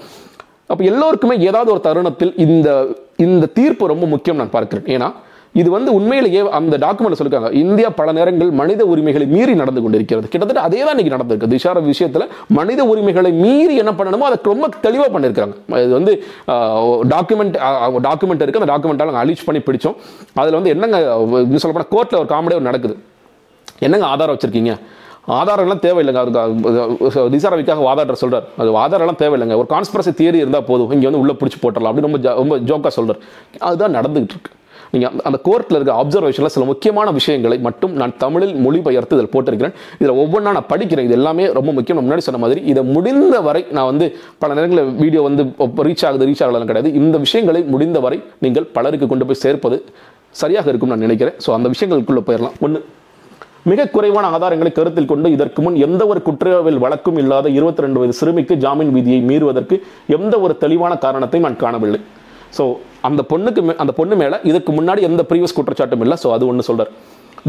அப்போ 0.72 0.84
எல்லோருக்குமே 0.92 1.36
ஏதாவது 1.50 1.72
ஒரு 1.72 1.82
தருணத்தில் 1.88 2.34
இந்த 2.46 2.70
இந்த 3.18 3.46
தீர்ப்பு 3.58 3.94
ரொம்ப 3.94 4.06
முக்கியம் 4.06 4.40
நான் 4.42 4.56
பார்க்குறேன். 4.58 4.88
ஏன்னா 4.96 5.10
இது 5.60 5.70
வந்து 5.76 5.90
உண்மையிலேயே 5.98 6.42
அந்த 6.58 6.76
டாக்குமெண்ட் 6.84 7.18
சொல்லிருக்காங்க. 7.20 7.50
இந்தியா 7.62 7.90
பல 7.98 8.10
நேரங்கள் 8.18 8.52
மனித 8.60 8.82
உரிமைகளை 8.92 9.26
மீறி 9.34 9.54
நடந்து 9.62 9.82
கொண்டிருக்கிறது. 9.84 10.28
கிட்டத்தட்ட 10.34 10.62
அதே 10.68 10.80
தான் 10.84 10.94
இன்னைக்கு 10.96 11.14
நடந்திருக்கு. 11.16 11.50
திஷார 11.54 11.82
விஷயத்தில் 11.90 12.26
மனித 12.58 12.82
உரிமைகளை 12.92 13.32
மீறி 13.44 13.76
என்ன 13.84 13.94
பண்ணணுமோ 14.00 14.28
அதை 14.30 14.38
ரொம்ப 14.52 14.70
தெளிவாக 14.86 15.10
பண்ணியிருக்காங்க 15.16 15.82
இது 15.86 15.94
வந்து 16.00 16.14
டாக்குமெண்ட் 17.14 17.58
டாக்குமெண்ட் 18.08 18.44
இருக்குது 18.46 18.64
அந்த 18.64 18.72
டாக்குமெண்ட்டால் 18.74 19.22
அலீச் 19.24 19.46
பண்ணி 19.50 19.62
பிடிச்சோம். 19.68 19.98
அதில் 20.44 20.58
வந்து 20.60 20.74
என்னங்க 20.76 21.00
இன்னும் 21.48 21.92
கோர்ட்டில் 21.96 22.22
ஒரு 22.22 22.32
காமெடி 22.34 22.58
ஒரு 22.60 22.68
நடக்குது. 22.70 22.98
என்னங்க 23.88 24.08
ஆதாரம் 24.14 24.36
வச்சுருக்கீங்க? 24.38 24.74
ஆதாரம்லாம் 25.40 25.84
தேவையில்லைங்க. 25.88 26.22
அதுக்கு 26.24 27.28
நிசாரவிக்காக 27.34 27.84
வாதாடுற 27.90 28.16
சொல்கிறார் 28.24 28.48
அது 28.62 28.70
ஆதாரம்லாம் 28.84 29.22
தேவையில்லைங்க. 29.26 29.58
ஒரு 29.62 29.70
கான்ஸ்பிரசி 29.74 30.12
தியரி 30.22 30.42
இருந்தால் 30.44 30.68
போதும். 30.72 30.90
இங்கே 30.96 31.08
வந்து 31.10 31.22
உள்ளே 31.26 31.36
பிடிச்சி 31.42 31.60
போட்டுடலாம் 31.66 31.92
அப்படின்னு 31.92 32.10
ரொம்ப 32.10 32.34
ரொம்ப 32.42 32.56
ஜோக்காக 32.72 32.94
சொல்கிறார் 32.98 33.22
அதுதான் 33.68 33.96
நடந்துகிட்டு 34.00 34.36
இருக்கு. 34.38 34.52
நீங்கள் 34.92 35.12
அந்த- 35.24 35.40
கோர்ட்டில் 35.44 35.74
இருக்க 35.74 36.04
அப்சர்வேஷனில் 36.04 36.46
சில 36.46 36.66
முக்கியமான 36.66 37.12
விஷயங்களை 37.12 37.60
மட்டும் 37.60 37.94
நான் 37.94 38.18
தமிழில் 38.18 38.56
மொழிபெயர்த்து 38.56 39.18
இதில் 39.18 39.30
போட்டிருக்கிறேன். 39.32 39.74
இதில் 40.00 40.16
ஒவ்வொன்றா 40.16 40.42
நான் 40.42 40.66
படிக்கிறேன். 40.70 41.04
இது 41.04 41.12
எல்லாமே 41.12 41.52
ரொம்ப 41.52 41.72
முக்கியம். 41.72 42.06
நான் 42.06 42.16
முன்னாடி 42.16 42.20
சொன்ன 42.20 42.40
மாதிரி 42.40 42.62
இதை 42.62 42.84
முடிந்த 42.84 43.42
வரை 43.42 43.66
நான் 43.72 43.86
வந்து 43.86 44.16
பல 44.38 44.54
நேரங்களில் 44.54 44.92
வீடியோ 44.92 45.22
வந்து 45.22 45.44
ரீச் 45.44 46.06
ஆகுது 46.06 46.26
ரீச் 46.26 46.44
ஆகலாம் 46.44 46.66
கிடையாது. 46.66 46.94
இந்த 46.94 47.18
விஷயங்களை 47.18 47.64
முடிந்த 47.64 48.00
வரை 48.00 48.24
நீங்கள் 48.40 48.64
பலருக்கு 48.64 49.08
கொண்டு 49.08 49.26
போய் 49.26 49.36
சேர்ப்பது 49.36 49.84
சரியாக 50.30 50.70
இருக்கும் 50.70 50.90
நான் 50.90 51.00
நினைக்கிறேன். 51.00 51.34
ஸோ 51.48 51.54
அந்த 51.54 51.70
விஷயங்களுக்குள்ளே 51.70 52.20
போயிடலாம். 52.20 52.52
ஒன்று 52.60 52.86
மிக 53.64 53.88
குறைவான 53.88 54.38
ஆதாரங்களை 54.38 54.72
கருத்தில் 54.72 55.06
கொண்டு 55.06 55.32
இதற்கு 55.32 55.62
முன் 55.62 55.76
எந்த 55.76 56.08
ஒரு 56.08 56.22
குற்றவியல் 56.22 56.80
வழக்கும் 56.80 57.18
இல்லாத 57.18 57.50
இருபத்தி 57.50 57.82
ரெண்டு 57.82 57.98
வயது 57.98 58.18
சிறுமிக்கு 58.18 58.56
ஜாமீன் 58.56 58.92
விதியை 58.92 59.22
மீறுவதற்கு 59.22 59.82
எந்த 60.08 60.40
ஒரு 60.40 60.58
தெளிவான 60.58 60.98
காரணத்தையும் 60.98 61.50
நான் 61.50 61.60
காணவில்லை. 61.60 62.00
ஸோ 62.58 62.64
அந்த 63.02 63.24
பொண்ணுக்கு 63.30 63.62
மே- 63.62 63.76
அந்த 63.76 63.94
பொண்ணு 63.94 64.16
மேல 64.16 64.40
இதுக்கு 64.44 64.72
முன்னாடி 64.74 65.02
எந்த 65.02 65.24
ப்ரீவியஸ் 65.30 65.56
குற்றச்சாட்டும் 65.56 66.02
இல்லை. 66.02 66.18
ஸோ 66.24 66.32
அது 66.32 66.48
ஒன்று 66.48 66.76
சொல்றார். 66.76 66.92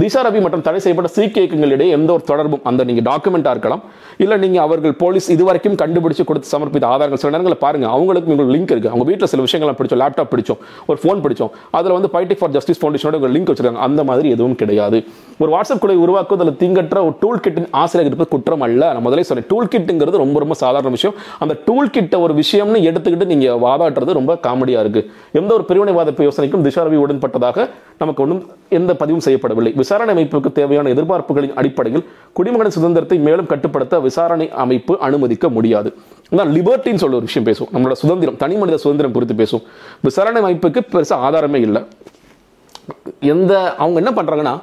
திஷா 0.01 0.21
ரவி 0.27 0.41
மற்றும் 0.41 0.61
தடை 0.61 0.81
செய்யப்பட்ட 0.81 1.21
சீக்கிய 1.21 1.47
இயக்கங்களிடையே 1.47 1.89
எந்த 1.89 2.13
ஒரு 2.13 2.23
தொடர்பும் 2.23 2.61
அந்த 2.63 2.85
நீங்க 2.85 3.11
டாக்குமெண்ட்டாக 3.11 3.51
இருக்கலாம். 3.51 3.83
இல்ல 4.19 4.37
நீங்க 4.37 4.61
அவர்கள் 4.61 4.93
போலீஸ் 4.93 5.31
இதுவரைக்கும் 5.31 5.75
கண்டுபிடிச்சு 5.75 6.25
கொடுத்து 6.25 6.59
சமர்ப்பித்த 6.59 6.85
ஆதாரங்கள். 6.85 7.19
சில 7.19 7.37
நேரங்களில் 7.37 7.59
பாருங்க 7.59 7.89
அவங்களுக்கு 7.89 8.31
உங்களுக்கு 8.31 8.59
லிங்க் 8.59 8.77
இருக்கு. 8.77 8.89
அவங்க 8.89 9.05
வீட்டில் 9.05 9.27
சில 9.27 9.43
விஷயங்கள்லாம் 9.43 9.75
பிடிச்சோம் 9.75 10.03
லேப்டாப் 10.03 10.31
பிடிச்சோம் 10.31 10.59
ஒரு 10.87 10.99
ஃபோன் 11.03 11.23
பிடிச்சோம். 11.25 11.51
அதுல 11.71 11.95
வந்து 11.95 12.09
பைட்டிக் 12.09 12.39
ஃபார் 12.39 12.51
ஜஸ்டிஸ் 12.51 12.87
ஃபவுண்டேஷனோட 12.87 13.21
ஒரு 13.21 13.33
லிங்க் 13.33 13.53
வச்சிருக்காங்க. 13.53 13.83
அந்த 13.89 14.05
மாதிரி 14.05 14.31
எதுவும் 14.31 14.55
கிடையாது. 14.55 15.05
ஒரு 15.39 15.53
வாட்ஸ்அப் 15.53 15.79
குழு 15.79 16.07
உருவாக்குவதில் 16.07 16.57
திங்கற்ற 16.63 16.99
ஒரு 16.99 17.15
டூல் 17.21 17.41
கிட்டின் 17.47 17.67
ஆசிரியர் 17.71 18.13
இருப்பது 18.13 18.31
குற்றம் 18.31 18.61
அல்ல. 18.61 18.93
நான் 18.93 19.03
முதலே 19.03 19.23
சொன்னேன் 19.23 19.47
டூல் 19.49 19.67
கிட்டுங்கிறது 19.67 20.17
ரொம்ப 20.25 20.39
ரொம்ப 20.39 20.55
சாதாரண 20.55 20.89
விஷயம். 20.89 21.17
அந்த 21.39 21.57
டூல் 21.65 21.91
கிட்ட 21.91 22.21
ஒரு 22.21 22.35
விஷயம்னு 22.35 22.83
எடுத்துக்கிட்டு 22.89 23.25
நீங்க 23.25 23.47
வாதாடுறது 23.47 24.13
ரொம்ப 24.13 24.39
காமெடியா 24.43 24.81
இருக்கு. 24.81 25.11
எந்த 25.33 25.55
ஒரு 25.55 25.65
பிரிவினைவாத 25.69 26.11
யோசனைக்கும் 26.29 26.65
திசாரவி 26.67 26.99
உடன்பட்டதாக 27.05 27.69
நமக்கு 27.99 28.23
ஒன்றும் 28.23 28.51
எந்த 28.69 28.95
பதிவும் 28.95 29.21
செய்யப்படவில்லை. 29.25 29.81
விசாரணை 29.83 30.13
அமைப்புக்கு 30.15 30.51
தேவையான 30.59 30.91
எதிர்பார்ப்புகளின் 30.95 31.55
அடிப்படையில் 31.61 32.05
குடிமகன் 32.39 32.75
சுதந்திரத்தை 32.79 33.19
மேலும் 33.29 33.51
கட்டுப்படுத்த 33.53 34.01
விசாரணை 34.09 34.49
அமைப்பு 34.65 34.95
அனுமதிக்க 35.09 35.49
முடியாது. 35.57 35.91
அதான் 36.33 36.53
லிபர்ட்டின்னு 36.57 37.03
சொல்ல 37.05 37.21
ஒரு 37.21 37.29
விஷயம் 37.31 37.49
பேசும் 37.51 37.71
நம்மளோட 37.75 37.97
சுதந்திரம் 38.03 38.41
தனி 38.43 38.57
மனித 38.63 38.79
சுதந்திரம் 38.85 39.17
குறித்து 39.17 39.37
பேசும் 39.43 39.65
விசாரணை 40.09 40.43
அமைப்புக்கு 40.45 40.83
பெருசா 40.93 41.17
ஆதாரமே 41.29 41.61
இல்லை. 41.69 41.83
எந்த 43.35 43.53
அவங்க 43.83 43.99
என்ன 44.05 44.13
பண்றாங்கன்னா 44.19 44.55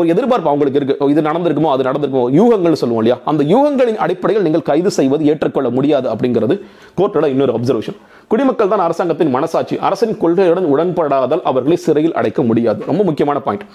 ஒரு 0.00 0.06
எதிர்பார்ப்பு 0.12 0.48
அவங்களுக்கு 0.50 0.78
இருக்கு. 0.78 0.94
இது 1.12 1.20
நடந்திருக்குமோ 1.26 1.68
அது 1.74 1.82
நடந்திருக்குமோ 1.88 2.24
யூகங்கள் 2.38 2.78
சொல்லுவோம் 2.80 3.02
இல்லையா? 3.02 3.16
அந்த 3.30 3.42
யூகங்களின் 3.52 4.00
அடிப்படையில் 4.04 4.44
நீங்கள் 4.46 4.64
கைது 4.68 4.90
செய்வது 4.96 5.22
ஏற்றுக்கொள்ள 5.32 5.68
முடியாது 5.76 6.06
அப்படிங்கிறது 6.12 6.54
கோர்ட்டோட 6.98 7.26
இன்னொரு 7.34 7.52
அப்சர்வேஷன் 7.56 7.98
குடிமக்கள் 8.32 8.72
தான் 8.72 8.84
அரசாங்கத்தின் 8.86 9.32
மனசாட்சி. 9.36 9.74
அரசின் 9.88 10.14
கொள்கையுடன் 10.22 10.68
உடன்படாதால் 10.72 11.44
அவர்களை 11.50 11.78
சிறையில் 11.86 12.16
அடைக்க 12.20 12.42
முடியாது. 12.50 12.80
ரொம்ப 12.90 13.02
முக்கியமான 13.08 13.40
பாயிண்ட் 13.46 13.66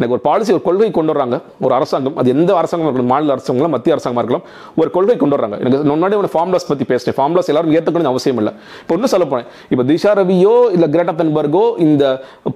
எனக்கு 0.00 0.14
ஒரு 0.16 0.22
பாலிசி 0.26 0.50
ஒரு 0.56 0.62
கொள்கை 0.66 0.88
கொண்டு 0.98 1.12
வர்றாங்க. 1.12 1.36
ஒரு 1.64 1.72
அரசாங்கம் 1.78 2.16
அது 2.20 2.28
எந்த 2.36 2.50
அரசாங்கம் 2.60 2.88
இருக்கலாம் 2.88 3.12
மாநில 3.14 3.32
அரசாங்கம் 3.36 3.74
மத்திய 3.76 3.94
அரசாங்கமாக 3.96 4.24
இருக்கலாம் 4.24 4.44
ஒரு 4.80 4.90
கொள்கை 4.96 5.16
கொண்டு 5.22 5.36
வர்றாங்க. 5.36 5.56
எனக்கு 5.64 5.90
முன்னாடி 5.92 6.16
ஒரு 6.22 6.30
ஃபார்ம்லாஸ் 6.34 6.68
பற்றி 6.70 6.86
பேசினேன். 6.92 7.16
ஃபார்ம்லாஸ் 7.18 7.50
எல்லாரும் 7.52 7.74
ஏற்றுக்கணும் 7.78 8.12
அவசியம் 8.12 8.40
இல்லை. 8.42 8.52
இப்போ 8.82 8.94
இன்னும் 8.98 9.12
சொல்ல 9.14 9.26
போனேன் 9.32 9.48
இப்போ 9.72 9.84
திஷா 9.90 10.12
ரவியோ 10.20 10.54
இல்லை 10.76 10.88
கிரேட்டா 10.94 11.14
தன்பர்கோ 11.22 11.64
இந்த 11.86 12.04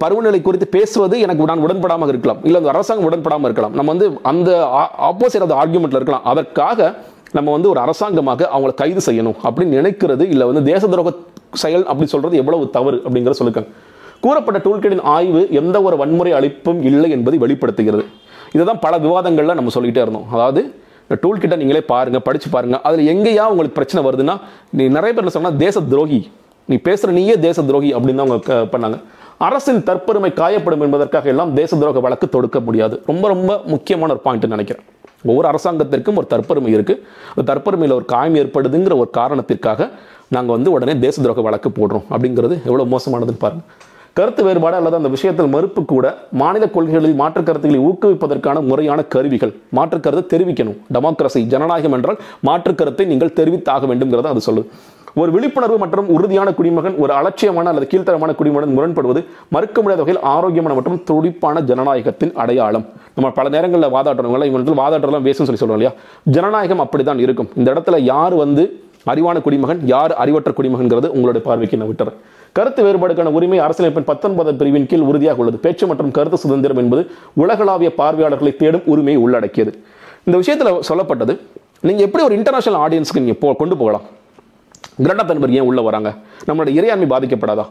பருவநிலை 0.03 0.41
குறித்து 0.47 0.69
பேசுவது 0.77 1.17
எனக்கு 1.27 1.49
நான் 1.51 1.65
உடன்படாமல் 1.67 2.13
இருக்கலாம். 2.15 2.41
இல்லை 2.47 2.59
அந்த 2.61 2.71
அரசாங்கம் 2.75 3.09
உடன்படாமல் 3.09 3.49
இருக்கலாம். 3.49 3.75
நம்ம 3.79 3.89
வந்து 3.95 4.09
அந்த 4.33 4.49
ஆப்போசிட் 5.11 5.47
அந்த 5.47 5.57
ஆர்குமெண்ட்டில் 5.63 6.01
இருக்கலாம். 6.01 6.25
அதற்காக 6.33 6.89
நம்ம 7.37 7.51
வந்து 7.55 7.69
ஒரு 7.73 7.79
அரசாங்கமாக 7.85 8.43
அவங்கள 8.55 8.73
கைது 8.81 9.01
செய்யணும். 9.07 9.37
அப்படின்னு 9.47 9.79
நினைக்கிறது 9.79 10.25
இல்லை 10.33 10.45
வந்து 10.51 10.63
தேச 10.71 10.83
துரோக 10.93 11.11
செயல் 11.63 11.83
அப்படி 11.91 12.07
சொல்கிறது 12.13 12.39
எவ்வளவு 12.41 12.63
தவறு 12.77 12.97
அப்படிங்கிற 13.05 13.33
சொல்லுக்காங்க 13.39 13.69
கூறப்பட்ட 14.21 14.59
டூல்கெட்டின் 14.65 15.01
ஆய்வு 15.01 15.47
எந்த 15.51 15.81
ஒரு 15.81 15.97
வன்முறை 15.97 16.31
அளிப்பும் 16.33 16.81
இல்லை 16.81 17.09
என்பதை 17.11 17.39
வெளிப்படுத்துகிறது. 17.39 18.05
இதுதான் 18.51 18.79
பல 18.79 18.97
விவாதங்களில் 18.97 19.59
நம்ம 19.59 19.73
சொல்லிக்கிட்டே 19.75 20.07
இருந்தோம். 20.07 20.31
அதாவது 20.31 20.83
இந்த 21.07 21.55
நீங்களே 21.55 21.81
பாருங்கள் 21.81 22.21
படிச்சு 22.21 22.49
பாருங்க. 22.49 22.81
அதில் 22.81 23.09
எங்கேயா 23.13 23.43
உங்களுக்கு 23.53 23.77
பிரச்சனை 23.79 24.01
வருதுன்னா 24.07 24.35
நீ 24.69 24.83
நிறைய 24.87 25.01
பேர் 25.01 25.23
என்ன 25.23 25.29
சொன்னால் 25.29 25.57
தேச 25.57 25.81
துரோகி. 25.81 26.31
நீ 26.65 26.75
பேசுகிற 26.77 27.13
நீயே 27.13 27.35
தேச 27.39 27.63
துரோகி 27.63 27.95
அப்படின்னு 27.95 28.15
தான் 28.15 28.27
அவங்க 28.27 28.53
பண்ணாங்க. 28.73 28.97
அரசின் 29.37 29.83
தற்பெருமை 29.89 30.31
காயப்படும் 30.33 30.83
என்பதற்காக 30.85 31.29
எல்லாம் 31.29 31.53
தேச 31.53 31.77
துரோக 31.77 32.01
வழக்கு 32.01 32.29
தொடுக்க 32.29 32.59
முடியாது. 32.59 33.01
ரொம்ப 33.05 33.27
ரொம்ப 33.27 33.61
முக்கியமான 33.65 34.11
ஒரு 34.13 34.21
பாயிண்ட் 34.21 34.45
நினைக்கிறேன். 34.45 34.85
ஒவ்வொரு 35.25 35.47
அரசாங்கத்திற்கும் 35.51 36.15
ஒரு 36.15 36.27
தற்பெருமை 36.29 36.67
இருக்கு. 36.67 36.95
அந்த 37.35 37.45
தற்பெருமையில் 37.51 37.93
ஒரு 37.93 38.05
காயம் 38.05 38.35
ஏற்படுதுங்கிற 38.35 38.97
ஒரு 38.97 39.09
காரணத்திற்காக 39.09 39.89
நாங்கள் 40.27 40.55
வந்து 40.55 40.71
உடனே 40.71 40.99
தேச 40.99 41.21
துரோக 41.21 41.41
வழக்கு 41.41 41.69
போடுறோம். 41.69 42.05
அப்படிங்கிறது 42.09 42.55
எவ்வளவு 42.69 42.91
மோசமானதுன்னு 42.93 43.43
பாருங்க. 43.45 43.63
கருத்து 44.17 44.41
வேறுபாடு 44.47 44.75
அல்லது 44.79 44.95
அந்த 44.97 45.09
விஷயத்தில் 45.13 45.49
மறுப்பு 45.53 45.81
கூட 45.91 46.05
மாநில 46.41 46.65
கொள்கைகளில் 46.75 47.15
மாற்று 47.21 47.41
கருத்துக்களை 47.47 47.79
ஊக்குவிப்பதற்கான 47.87 48.61
முறையான 48.69 48.99
கருவிகள். 49.13 49.51
மாற்று 49.77 49.97
கருத்தை 50.05 50.25
தெரிவிக்கணும். 50.33 50.77
டெமோக்ரஸி 50.95 51.41
ஜனநாயகம் 51.53 51.95
என்றால் 51.97 52.19
மாற்று 52.47 52.71
கருத்தை 52.81 53.05
நீங்கள் 53.11 53.33
தெரிவித்தாக 53.39 53.87
வேண்டும்ங்கிறத 53.91 54.29
அது 54.33 54.43
சொல்லுது. 54.47 54.67
ஒரு 55.21 55.29
விழிப்புணர்வு 55.35 55.77
மற்றும் 55.83 56.07
உறுதியான 56.15 56.49
குடிமகன் 56.59 56.95
ஒரு 57.03 57.11
அலட்சியமான 57.19 57.69
அல்லது 57.71 57.89
கீழ்த்தரமான 57.91 58.31
குடிமகன் 58.39 58.73
முரண்படுவது 58.77 59.21
மறுக்க 59.55 59.77
முடியாத 59.81 60.01
வகையில் 60.03 60.23
ஆரோக்கியமான 60.35 60.75
மற்றும் 60.79 61.01
துடிப்பான 61.09 61.61
ஜனநாயகத்தின் 61.69 62.33
அடையாளம். 62.43 62.85
நம்ம 63.17 63.29
பல 63.39 63.49
நேரங்களில் 63.55 63.93
வாதாடுறவங்கள 63.97 64.49
இவங்க 64.51 64.77
வாதாடுறதெல்லாம் 64.81 65.27
வேஸ்ட்னு 65.27 65.49
சொல்லி 65.49 65.63
சொல்றோம் 65.63 65.79
இல்லையா? 65.79 65.93
ஜனநாயகம் 66.37 66.83
அப்படிதான் 66.85 67.23
இருக்கும். 67.25 67.51
இந்த 67.59 67.67
இடத்துல 67.73 67.99
யார் 68.13 68.35
வந்து 68.43 68.65
அறிவான 69.13 69.37
குடிமகன் 69.45 69.81
யார் 69.93 70.13
அறிவற்ற 70.23 70.51
குடிமகன்கிறது 70.59 71.07
உங்களுடைய 71.15 71.41
பார்வைக்கு 71.47 71.79
நான் 71.81 71.91
விட்டுறேன். 71.91 72.17
கருத்து 72.55 72.83
வேறுபாடுக்கான 72.83 73.23
உரிமை 73.23 73.59
அரசியலமைப்பின் 73.59 74.05
பத்தொன்பதாம் 74.05 74.57
பிரிவின் 74.57 74.85
கீழ் 74.85 74.99
உறுதியாக 74.99 75.39
உள்ளது. 75.39 75.57
பேச்சு 75.57 75.87
மற்றும் 75.87 76.11
கருத்து 76.11 76.37
சுதந்திரம் 76.37 76.77
என்பது 76.77 77.11
உலகளாவிய 77.33 77.95
பார்வையாளர்களை 77.95 78.55
தேடும் 78.55 78.81
உரிமையை 78.85 79.21
உள்ளடக்கியது. 79.21 79.83
இந்த 80.23 80.39
விஷயத்துல 80.39 80.79
சொல்லப்பட்டது 80.89 81.39
நீங்க 81.81 82.03
எப்படி 82.03 82.23
ஒரு 82.23 82.35
இன்டர்நேஷனல் 82.35 82.89
ஆடியன்ஸ்க்கு 82.89 83.19
நீங்க 83.19 83.31
போ- 83.31 83.55
கொண்டு 83.55 83.77
போகலாம்? 83.77 84.01
திருடத்தன்பர் 85.03 85.55
ஏன் 85.59 85.67
உள்ளே 85.69 85.83
வராங்க? 85.89 86.09
நம்மளோட 86.47 86.71
இறையாண்மை 86.79 87.09
பாதிக்கப்படாதா? 87.15 87.65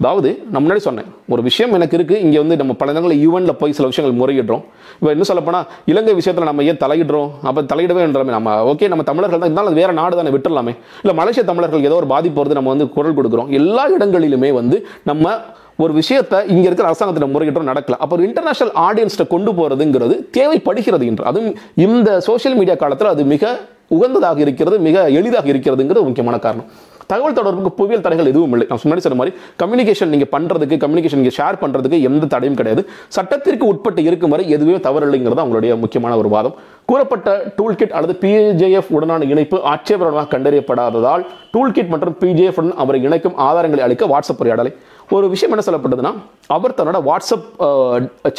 அதாவது 0.00 0.28
நான் 0.52 0.62
முன்னாடி 0.64 0.82
சொன்னேன் 0.86 1.08
ஒரு 1.32 1.40
விஷயம் 1.46 1.74
எனக்கு 1.78 1.96
இருக்குது 1.96 2.20
இங்கே 2.24 2.38
வந்து 2.42 2.56
நம்ம 2.60 2.72
பல 2.80 2.92
இடங்களில் 2.92 3.20
யூஎன்ல 3.24 3.52
போய் 3.60 3.74
சில 3.78 3.86
விஷயங்கள் 3.90 4.16
முறையிடுறோம். 4.20 4.62
இப்போ 4.98 5.10
இன்னும் 5.14 5.28
சொல்லப்போனால் 5.30 5.66
இலங்கை 5.90 6.14
விஷயத்தில் 6.20 6.48
நம்ம 6.50 6.64
ஏன் 6.70 6.80
தலையிடுறோம்? 6.84 7.28
அப்போ 7.48 7.60
தலையிடவே 7.72 8.02
என்றாமே 8.06 8.32
நம்ம 8.36 8.54
ஓகே 8.70 8.88
நம்ம 8.92 9.04
தமிழர்கள் 9.10 9.40
தான் 9.40 9.48
இருந்தாலும் 9.48 9.70
அது 9.72 9.80
வேறு 9.80 9.92
நாடு 10.00 10.18
தானே 10.20 10.32
விட்டுடலாமே. 10.36 10.72
இல்லை 11.02 11.14
மலேசிய 11.20 11.44
தமிழர்கள் 11.50 11.86
ஏதோ 11.88 11.98
ஒரு 12.02 12.08
பாதிப்பு 12.14 12.40
வருது 12.40 12.58
நம்ம 12.58 12.72
வந்து 12.74 12.86
குரல் 12.96 13.16
கொடுக்குறோம். 13.18 13.50
எல்லா 13.60 13.84
இடங்களிலுமே 13.96 14.50
வந்து 14.60 14.78
நம்ம 15.10 15.34
ஒரு 15.82 15.92
விஷயத்தை 16.00 16.38
இங்கே 16.54 16.66
இருக்கிற 16.68 16.88
அரசாங்கத்தில் 16.88 17.32
முறையிட்டோம் 17.34 17.70
நடக்கல. 17.72 17.98
அப்போ 18.02 18.14
ஒரு 18.16 18.24
இன்டர்நேஷனல் 18.28 18.74
ஆடியன்ஸ்ட்டை 18.88 19.26
கொண்டு 19.34 19.52
போகிறதுங்கிறது 19.58 20.16
தேவைப்படுகிறது 20.38 21.06
என்று. 21.10 21.24
அதுவும் 21.30 21.54
இந்த 21.86 22.18
சோஷியல் 22.28 22.58
மீடியா 22.60 22.76
காலத்தில் 22.82 23.12
அது 23.14 23.24
மிக 23.34 23.52
உகந்ததாக 23.96 24.38
இருக்கிறது 24.46 24.78
மிக 24.88 25.04
எளிதாக 25.18 25.46
இருக்கிறதுங்கிறது 25.52 26.08
முக்கியமான 26.08 26.38
காரணம். 26.46 26.70
தகவல் 27.10 27.36
தொடர்புக்கு 27.38 27.70
புவியியல் 27.78 28.04
தடைகள் 28.04 28.28
எதுவும் 28.30 28.52
இல்லை. 28.54 28.66
நான் 28.68 28.80
முன்னாடி 28.82 29.02
சொன்ன 29.04 29.16
மாதிரி 29.20 29.32
கம்யூனிகேஷன் 29.62 30.10
நீங்கள் 30.12 30.30
பண்ணுறதுக்கு 30.34 30.76
கம்யூனிகேஷன் 30.82 31.20
நீங்கள் 31.20 31.36
ஷேர் 31.38 31.58
பண்ணுறதுக்கு 31.62 31.98
எந்த 32.08 32.28
தடையும் 32.34 32.58
கிடையாது. 32.60 32.82
சட்டத்திற்கு 33.16 33.64
உட்பட்டு 33.70 34.02
இருக்கும் 34.08 34.32
வரை 34.34 34.44
எதுவுமே 34.56 34.78
தவறு 34.86 35.06
இல்லைங்கிறது 35.08 35.42
அவங்களுடைய 35.44 35.72
முக்கியமான 35.82 36.16
ஒரு 36.20 36.28
வாதம். 36.34 36.54
கூறப்பட்ட 36.90 37.34
டூல் 37.56 37.78
கிட் 37.80 37.94
அல்லது 37.98 38.14
பிஜேஎஃப் 38.22 38.90
உடனான 38.96 39.28
இணைப்பு 39.34 39.58
ஆட்சேபகரமாக 39.72 40.30
கண்டறியப்படாததால் 40.34 41.24
டூல் 41.54 41.74
கிட் 41.78 41.92
மற்றும் 41.94 42.16
பிஜேஎஃப் 42.22 42.60
உடன் 42.62 42.74
அவரை 42.84 43.00
இணைக்கும் 43.08 43.38
ஆதாரங்களை 43.48 43.84
அளிக்க 43.88 44.10
வாட்ஸ்அப் 44.14 44.42
உரையாடலை. 44.44 44.72
ஒரு 45.16 45.28
விஷயம் 45.34 45.54
என்ன 45.54 45.64
சொல்லப்பட்டதுன்னா 45.68 46.12
அவர் 46.56 46.78
தன்னோட 46.78 47.00
வாட்ஸ்அப் 47.10 47.48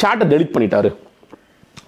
சேட்டை 0.02 0.26
டெலிட் 0.32 0.54
பண்ணிட்டாரு. 0.56 0.90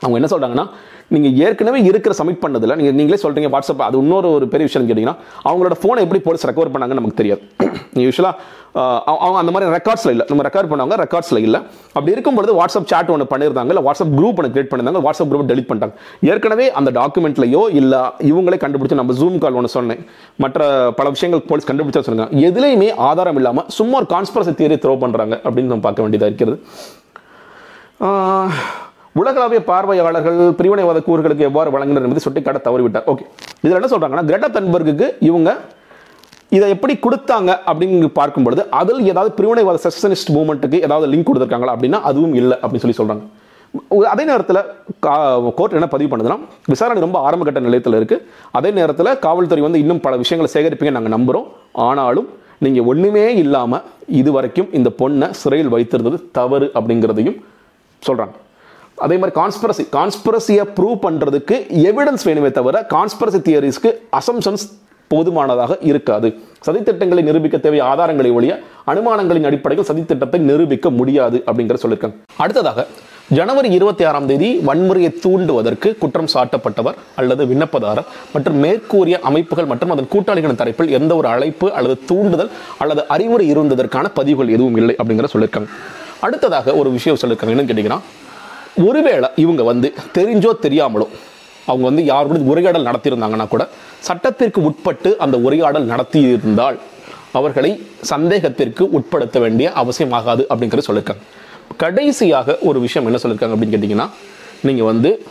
அவங்க 0.03 0.17
என்ன 0.21 0.31
சொல்றாங்கன்னா 0.33 0.67
நீங்கள் 1.15 1.35
ஏற்கனவே 1.47 1.81
இருக்கிற 1.89 2.13
சப்மிட் 2.19 2.43
பண்ணதில் 2.45 2.77
நீங்கள் 2.79 2.97
நீங்களே 2.99 3.19
சொல்கிறீங்க 3.25 3.49
வாட்ஸ்அப் 3.55 3.83
அது 3.89 3.99
இன்னொரு 4.05 4.29
ஒரு 4.37 4.47
பெரிய 4.53 4.67
விஷயம் 4.69 4.87
கேட்டிங்கன்னா 4.89 5.17
அவங்களோட 5.49 5.75
ஃபோனை 5.81 6.03
எப்படி 6.07 6.21
போலீஸ் 6.29 6.47
ரெக்கவர் 6.49 6.73
பண்ணாங்கன்னு 6.75 7.01
நமக்கு 7.01 7.21
தெரியாது. 7.21 7.43
யூஸ்வலாக 8.07 8.35
அவங்க 9.11 9.39
அந்த 9.43 9.53
மாதிரி 9.55 9.69
ரெக்கார்ட்ஸில் 9.77 10.13
இல்லை. 10.15 10.25
நம்ம 10.31 10.43
ரெக்கார்ட் 10.47 10.71
பண்ணவங்க 10.71 10.97
ரெக்கார்ட்ஸில் 11.03 11.41
இல்லை. 11.47 11.61
அப்படி 11.97 12.13
இருக்கும்பொழுது 12.15 12.53
வாட்ஸ்அப் 12.59 12.89
சாட் 12.93 13.13
ஒன்று 13.15 13.29
பண்ணியிருந்தாங்க 13.33 13.73
இல்லை 13.75 13.85
வாட்ஸ்அப் 13.87 14.13
குரூப் 14.19 14.39
ஒன்று 14.41 14.51
கிரியேட் 14.55 14.71
பண்ணியிருந்தாங்க 14.73 15.03
வாட்ஸ்அப் 15.07 15.31
குரூப் 15.33 15.49
டெலிட் 15.51 15.69
பண்ணிட்டாங்க. 15.69 15.95
ஏற்கனவே 16.33 16.67
அந்த 16.81 16.91
டாக்குமெண்ட்லயோ 16.99 17.63
இல்லை 17.81 18.01
இவங்களே 18.31 18.59
கண்டுபிடிச்சு 18.65 19.01
நம்ம 19.01 19.17
ஜூம் 19.21 19.39
கால் 19.45 19.59
ஒன்று 19.61 19.75
சொன்னேன். 19.77 20.03
மற்ற 20.45 20.69
பல 20.99 21.13
விஷயங்கள் 21.17 21.45
போலீஸ் 21.51 21.69
கண்டுபிடிச்சா 21.71 22.05
சொல்லுங்க. 22.09 22.29
எதுலேயுமே 22.49 22.91
ஆதாரம் 23.11 23.39
இல்லாமல் 23.43 23.69
சும்மா 23.79 23.99
ஒரு 24.03 24.09
கான்ஸ்பரசி 24.15 24.55
தியரி 24.61 24.79
த்ரோ 24.85 24.97
பண்ணுறாங்க 25.05 25.37
அப்படின்னு 25.45 25.73
நம்ம 25.75 25.87
பார்க்க 25.89 26.07
வேண்டியதாக 26.07 26.33
இருக்கிறது. 26.33 26.59
உலகளாவிய 29.21 29.61
பார்வையாளர்கள் 29.71 30.39
பிரிவினைவாத 30.59 30.99
கூறுகளுக்கு 31.09 31.49
எவ்வாறு 31.49 31.71
வழங்கினர் 31.75 32.07
என்பதை 32.07 32.23
சுட்டிக்காட்ட 32.27 32.61
தவறிவிட்டார். 32.67 33.07
ஓகே 33.13 33.25
இதில் 33.63 33.79
என்ன 33.79 33.91
சொல்கிறாங்கன்னா 33.95 34.27
கிரெட்டா 34.31 34.49
தன்பர்க்கு 34.57 35.09
இவங்க 35.29 35.51
இதை 36.57 36.67
எப்படி 36.75 36.95
கொடுத்தாங்க 37.05 37.51
அப்படின்னு 37.71 38.09
பார்க்கும்பொழுது 38.19 38.63
அதில் 38.81 39.01
ஏதாவது 39.13 39.31
பிரிவினைவாத 39.39 39.81
செஷனிஸ்ட் 39.87 40.31
மூமெண்ட்டுக்கு 40.37 40.79
ஏதாவது 40.87 41.07
லிங்க் 41.13 41.29
கொடுத்துருக்காங்களா 41.29 41.75
அப்படின்னா 41.77 42.01
அதுவும் 42.11 42.37
இல்லை 42.41 42.57
அப்படின்னு 42.63 42.85
சொல்லி 42.85 42.99
சொல்கிறாங்க 43.01 43.25
அதே 44.13 44.25
நேரத்தில் 44.31 44.61
கோர்ட் 45.57 45.75
என்ன 45.79 45.89
பதிவு 45.95 46.11
பண்ணுதுன்னா 46.13 46.39
விசாரணை 46.73 47.01
ரொம்ப 47.07 47.19
ஆரம்பகட்ட 47.29 47.61
நிலையத்தில் 47.67 47.97
இருக்கு. 47.99 48.17
அதே 48.59 48.71
நேரத்தில் 48.79 49.11
காவல்துறை 49.25 49.63
வந்து 49.67 49.81
இன்னும் 49.83 50.01
பல 50.07 50.17
விஷயங்களை 50.23 50.51
சேகரிப்பீங்க 50.55 50.93
நாங்கள் 50.97 51.15
நம்புகிறோம் 51.17 51.49
ஆனாலும் 51.89 52.29
நீங்க 52.65 52.83
ஒண்ணுமே 52.93 53.27
இல்லாமல் 53.43 53.85
இது 54.21 54.33
வரைக்கும் 54.37 54.73
இந்த 54.79 54.91
பொண்ணை 55.01 55.29
சிறையில் 55.43 55.75
வைத்திருந்தது 55.75 56.19
தவறு 56.39 56.69
அப்படிங்கிறதையும் 56.79 57.39
சொல்றாங்க. 58.03 58.35
அதே 59.05 59.17
மாதிரி 59.23 59.35
கான்ஸ்பிரசி 59.41 59.85
கான்ஸ்பரசியை 59.97 60.65
ப்ரூவ் 60.77 60.99
பண்றதுக்கு 61.07 61.57
எவிடன்ஸ் 61.89 62.27
வேணுமே 62.29 62.51
தவிர 62.59 62.77
கான்ஸ்பிரசி 62.95 63.41
தியரிஸ்க்கு 63.49 63.91
அசம்ஷன்ஸ் 64.19 64.65
போதுமானதாக 65.13 65.73
இருக்காது. 65.91 66.29
சதித்திட்டங்களை 66.67 67.23
நிரூபிக்க 67.29 67.57
தேவைய 67.65 67.83
ஆதாரங்களை 67.91 68.31
ஒழிய 68.39 68.53
அனுமானங்களின் 68.93 69.47
அடிப்படையில் 69.51 69.89
சதித்திட்டத்தை 69.91 70.39
நிரூபிக்க 70.49 70.91
முடியாது 71.01 71.39
அப்படிங்கிற 71.49 71.77
சொல்லியிருக்காங்க. 71.83 72.17
அடுத்ததாக 72.45 72.87
ஜனவரி 73.37 73.69
இருபத்தி 73.77 74.05
ஆறாம் 74.09 74.27
தேதி 74.31 74.49
வன்முறையை 74.67 75.11
தூண்டுவதற்கு 75.23 75.89
குற்றம் 76.03 76.33
சாட்டப்பட்டவர் 76.35 76.99
அல்லது 77.21 77.45
விண்ணப்பதாரர் 77.53 78.11
மற்றும் 78.35 78.59
மேற்கூறிய 78.65 79.17
அமைப்புகள் 79.31 79.71
மற்றும் 79.71 79.93
அதன் 79.95 80.13
கூட்டாளிகளின் 80.13 80.61
தரப்பில் 80.61 80.93
எந்த 80.99 81.13
ஒரு 81.21 81.29
அழைப்பு 81.29 81.69
அல்லது 81.79 81.97
தூண்டுதல் 82.11 82.53
அல்லது 82.83 83.05
அறிவுரை 83.17 83.47
இருந்ததற்கான 83.55 84.09
பதிவுகள் 84.19 84.55
எதுவும் 84.59 84.77
இல்லை 84.83 84.95
அப்படிங்கிற 85.03 85.29
சொல்லியிருக்காங்க. 85.33 85.71
அடுத்ததாக 86.27 86.75
ஒரு 86.81 86.91
விஷயம் 86.99 87.19
சொல்லியிருக்காங்க. 87.23 87.55
என்னன்னு 87.55 87.71
கேட்டீங்கன்னா 87.71 88.01
ஒருவேளை 88.83 89.29
இவங்க 89.37 89.63
வந்து 89.63 89.95
தெரிஞ்சோ 90.15 90.53
தெரியாமலோ 90.63 91.07
அவங்க 91.67 91.85
வந்து 91.85 92.05
யார் 92.05 92.27
உரையாடல் 92.27 92.87
நடத்தியிருந்தாங்கன்னா 92.87 93.49
கூட 93.49 93.69
சட்டத்திற்கு 94.01 94.63
உட்பட்டு 94.63 95.19
அந்த 95.19 95.39
உரையாடல் 95.39 95.87
நடத்தியிருந்தால் 95.87 96.79
அவர்களை 97.33 97.85
சந்தேகத்திற்கு 98.01 98.91
உட்படுத்த 98.91 99.39
வேண்டிய 99.39 99.73
அவசியமாகாது 99.73 100.47
அப்படிங்கிறத 100.49 100.85
சொல்லியிருக்காங்க. 100.87 101.23
கடைசியாக 101.77 102.59
ஒரு 102.61 102.81
விஷயம் 102.81 103.07
என்ன 103.07 103.19
சொல்லியிருக்காங்க 103.23 103.55
அப்படின்னு 103.57 103.77
கேட்டிங்கன்னா 103.77 104.09
நீங்கள் 104.63 104.85
வந்து 104.85 105.25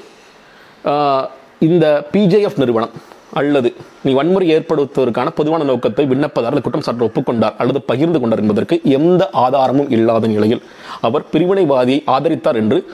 இந்த 1.60 2.08
பிஜேஎஃப் 2.13 2.58
நிறுவனம் 2.58 2.91
அல்லது 3.34 3.73
நீ 4.03 4.13
வன்முறை 4.13 4.55
ஏற்படுத்துவதற்கான 4.55 5.29
பொதுவான 5.29 5.63
நோக்கத்தை 5.63 6.05
விண்ணப்பதாரர் 6.05 6.62
குற்றம் 6.62 6.81
சாட்டு 6.81 7.05
ஒப்புக்கொண்டார் 7.05 7.55
அல்லது 7.58 7.81
பகிர்ந்து 7.81 8.19
கொண்டார் 8.19 8.39
என்பதற்கு 8.39 8.81
எந்த 8.84 9.29
ஆதாரமும் 9.29 9.89
இல்லாத 9.89 10.27
நிலையில் 10.27 10.62
அவர் 11.01 11.23
பிரிவினைவாதியை 11.34 12.03
ஆதரித்தார் 12.05 12.55
என்று 12.55 12.86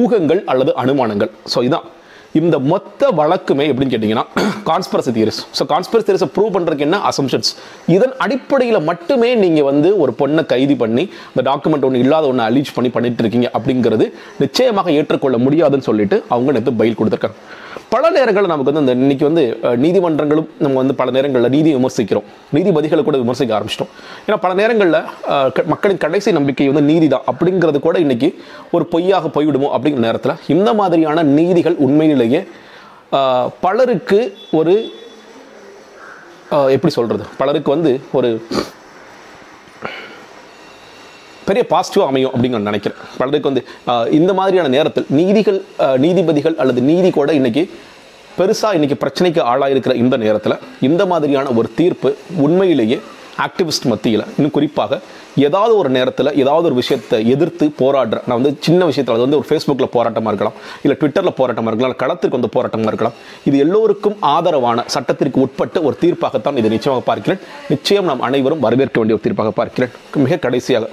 ஊகங்கள் 0.00 0.42
அல்லது 0.54 0.72
அனுமானங்கள். 0.82 1.32
ஸோ 1.54 1.60
இதான். 1.68 1.86
இந்த 2.38 2.56
மொத்த 2.70 3.02
வழக்குமே 3.18 3.64
எப்படின்னு 3.70 3.92
கேட்டிங்கன்னா 3.92 4.24
கான்ஸ்பரசி 4.68 5.12
தியரிஸ் 5.16 5.38
ஸோ 5.58 5.62
கான்ஸ்பரசி 5.70 6.04
தியரிஸை 6.08 6.28
ப்ரூவ் 6.34 6.50
பண்ணுறதுக்கு 6.56 6.86
என்ன? 6.86 6.98
அசம்ஷன்ஸ் 7.10 7.50
இதன் 7.94 8.12
அடிப்படையில் 8.24 8.80
மட்டுமே 8.88 9.30
நீங்கள் 9.44 9.66
வந்து 9.70 9.90
ஒரு 10.02 10.12
பொண்ணை 10.20 10.42
கைது 10.52 10.74
பண்ணி 10.82 11.04
இந்த 11.30 11.44
டாக்குமெண்ட் 11.50 11.86
ஒன்று 11.88 12.02
இல்லாத 12.04 12.26
ஒன்று 12.32 12.44
அலீச் 12.48 12.74
பண்ணி 12.78 12.90
பண்ணிட்டு 12.96 13.24
இருக்கீங்க 13.24 13.50
அப்படிங்கிறது 13.58 14.06
நிச்சயமாக 14.42 14.92
ஏற்றுக்கொள்ள 14.98 15.38
முடியாதுன்னு 15.46 15.88
சொல்லிட்டு 15.90 16.18
அவங்க 16.34 16.56
நேற்று 16.56 16.78
பயில் 16.82 16.98
கொடுத்துருக்காங்க. 17.00 17.38
பல 17.90 18.10
நேரங்களில் 18.10 18.48
நமக்கு 18.48 18.72
வந்து 18.72 18.80
இந்த 18.80 19.00
இன்னைக்கு 19.00 19.24
வந்து 19.24 19.42
நீதிமன்றங்களும் 19.76 20.48
நம்ம 20.58 20.76
வந்து 20.76 20.94
பல 20.94 21.10
நேரங்களில் 21.10 21.50
நீதி 21.50 21.74
விமர்சிக்கிறோம். 21.74 22.26
நீதிபதிகளை 22.54 23.02
கூட 23.02 23.16
விமர்சிக்க 23.16 23.58
ஆரம்பிச்சிட்டோம். 23.58 23.90
ஏன்னா 24.26 24.36
பல 24.40 24.54
நேரங்களில் 24.54 25.06
க- 25.52 25.64
மக்களின் 25.66 25.98
கடைசி 25.98 26.32
நம்பிக்கை 26.32 26.68
வந்து 26.68 26.92
நீதி 26.92 27.08
தான் 27.08 27.22
அப்படிங்கிறது 27.32 27.80
கூட 27.80 27.98
இன்னைக்கு 27.98 28.28
ஒரு 28.70 28.86
பொய்யாக 28.86 29.28
போய்விடுமோ 29.28 29.68
அப்படிங்கிற 29.76 30.04
நேரத்தில் 30.06 30.32
இந்த 30.46 30.74
மாதிரியான 30.74 31.22
நீதிகள் 31.22 31.76
உண்மையிலேயே 31.76 32.42
பலருக்கு 33.60 34.20
ஒரு 34.52 34.74
எப்படி 36.50 36.92
சொல்கிறது 36.92 37.24
பலருக்கு 37.38 37.70
வந்து 37.70 38.00
ஒரு 38.12 38.30
பெரிய 41.48 41.64
பாசிட்டிவாக 41.72 42.10
அமையும் 42.12 42.32
அப்படின்னு 42.34 42.56
நான் 42.58 42.70
நினைக்கிறேன். 42.70 42.98
பலருக்கு 43.18 43.50
வந்து 43.50 43.64
இந்த 44.18 44.32
மாதிரியான 44.40 44.72
நேரத்தில் 44.76 45.06
நீதிகள் 45.20 45.60
நீதிபதிகள் 46.06 46.58
அல்லது 46.64 46.82
நீதி 46.90 47.10
கூட 47.18 47.32
இன்றைக்கி 47.40 47.64
பெருசாக 48.40 48.76
இன்றைக்கி 48.78 48.96
பிரச்சனைக்கு 49.04 49.40
ஆளாயிருக்கிற 49.52 49.94
இந்த 50.02 50.16
நேரத்தில் 50.24 50.58
இந்த 50.88 51.02
மாதிரியான 51.12 51.52
ஒரு 51.60 51.70
தீர்ப்பு 51.78 52.10
உண்மையிலேயே 52.46 52.98
ஆக்டிவிஸ்ட் 53.44 53.86
மத்தியில் 53.90 54.22
இன்னும் 54.36 54.52
குறிப்பாக 54.54 54.98
ஏதாவது 55.46 55.72
ஒரு 55.80 55.90
நேரத்தில் 55.96 56.30
ஏதாவது 56.42 56.66
ஒரு 56.68 56.76
விஷயத்தை 56.80 57.18
எதிர்த்து 57.34 57.64
போராடுற 57.80 58.18
நான் 58.28 58.38
வந்து 58.40 58.52
சின்ன 58.66 58.80
விஷயத்தில் 58.90 59.16
அது 59.16 59.24
வந்து 59.26 59.38
ஒரு 59.40 59.46
ஃபேஸ்புக்கில் 59.48 59.90
போராட்டமாக 59.96 60.32
இருக்கலாம் 60.32 60.56
இல்லை 60.84 60.96
ட்விட்டரில் 61.00 61.36
போராட்டமாக 61.40 61.70
இருக்கலாம் 61.72 61.92
இல்ல 61.92 62.00
களத்திற்கு 62.02 62.38
வந்து 62.38 62.52
போராட்டமாக 62.56 62.92
இருக்கலாம் 62.92 63.16
இது 63.48 63.58
எல்லோருக்கும் 63.64 64.16
ஆதரவான 64.34 64.84
சட்டத்திற்கு 64.94 65.44
உட்பட்ட 65.46 65.82
ஒரு 65.88 65.96
தீர்ப்பாகத்தான் 66.04 66.58
இதை 66.62 66.70
நிச்சயமாக 66.76 67.04
பார்க்கிறேன். 67.10 67.42
நிச்சயம் 67.74 68.08
நாம் 68.12 68.24
அனைவரும் 68.28 68.64
வரவேற்க 68.66 68.98
வேண்டிய 69.00 69.18
ஒரு 69.18 69.26
தீர்ப்பாக 69.26 69.52
பார்க்கிறேன். 69.60 69.92
மிக 70.24 70.40
கடைசியாக 70.46 70.88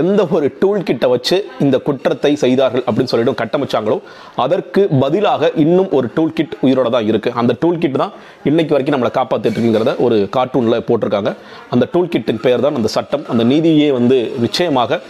எந்த 0.00 0.20
ஒரு 0.36 0.46
டூல் 0.60 0.86
கிட்ட 0.88 1.06
வச்சு 1.12 1.36
இந்த 1.64 1.76
குற்றத்தை 1.86 2.30
செய்தார்கள் 2.42 2.84
அப்படின்னு 2.86 3.10
சொல்லிட்டு 3.12 3.40
கட்டமைச்சாங்களோ 3.40 3.98
அதற்கு 4.44 4.82
பதிலாக 5.02 5.50
இன்னும் 5.64 5.90
ஒரு 5.98 6.08
டூல் 6.16 6.34
கிட் 6.38 6.56
உயிரோட 6.66 6.88
தான் 6.96 7.08
இருக்கு. 7.10 7.32
அந்த 7.40 7.52
டூல் 7.62 7.78
கிட் 7.82 8.00
தான் 8.02 8.12
இன்னைக்கு 8.50 8.74
வரைக்கும் 8.74 8.96
நம்மளை 8.96 9.12
காப்பாத்திட்டு 9.18 9.94
ஒரு 10.06 10.16
கார்ட்டூன்ல 10.36 10.78
போட்டிருக்காங்க. 10.88 11.32
அந்த 11.76 11.84
டூல் 11.92 12.12
கிட்டின் 12.14 12.42
பெயர் 12.46 12.64
தான் 12.66 12.78
அந்த 12.80 12.90
சட்டம். 12.96 13.24
அந்த 13.34 13.44
நீதியே 13.52 13.90
வந்து 13.98 14.18
நிச்சயமாக 14.46 15.00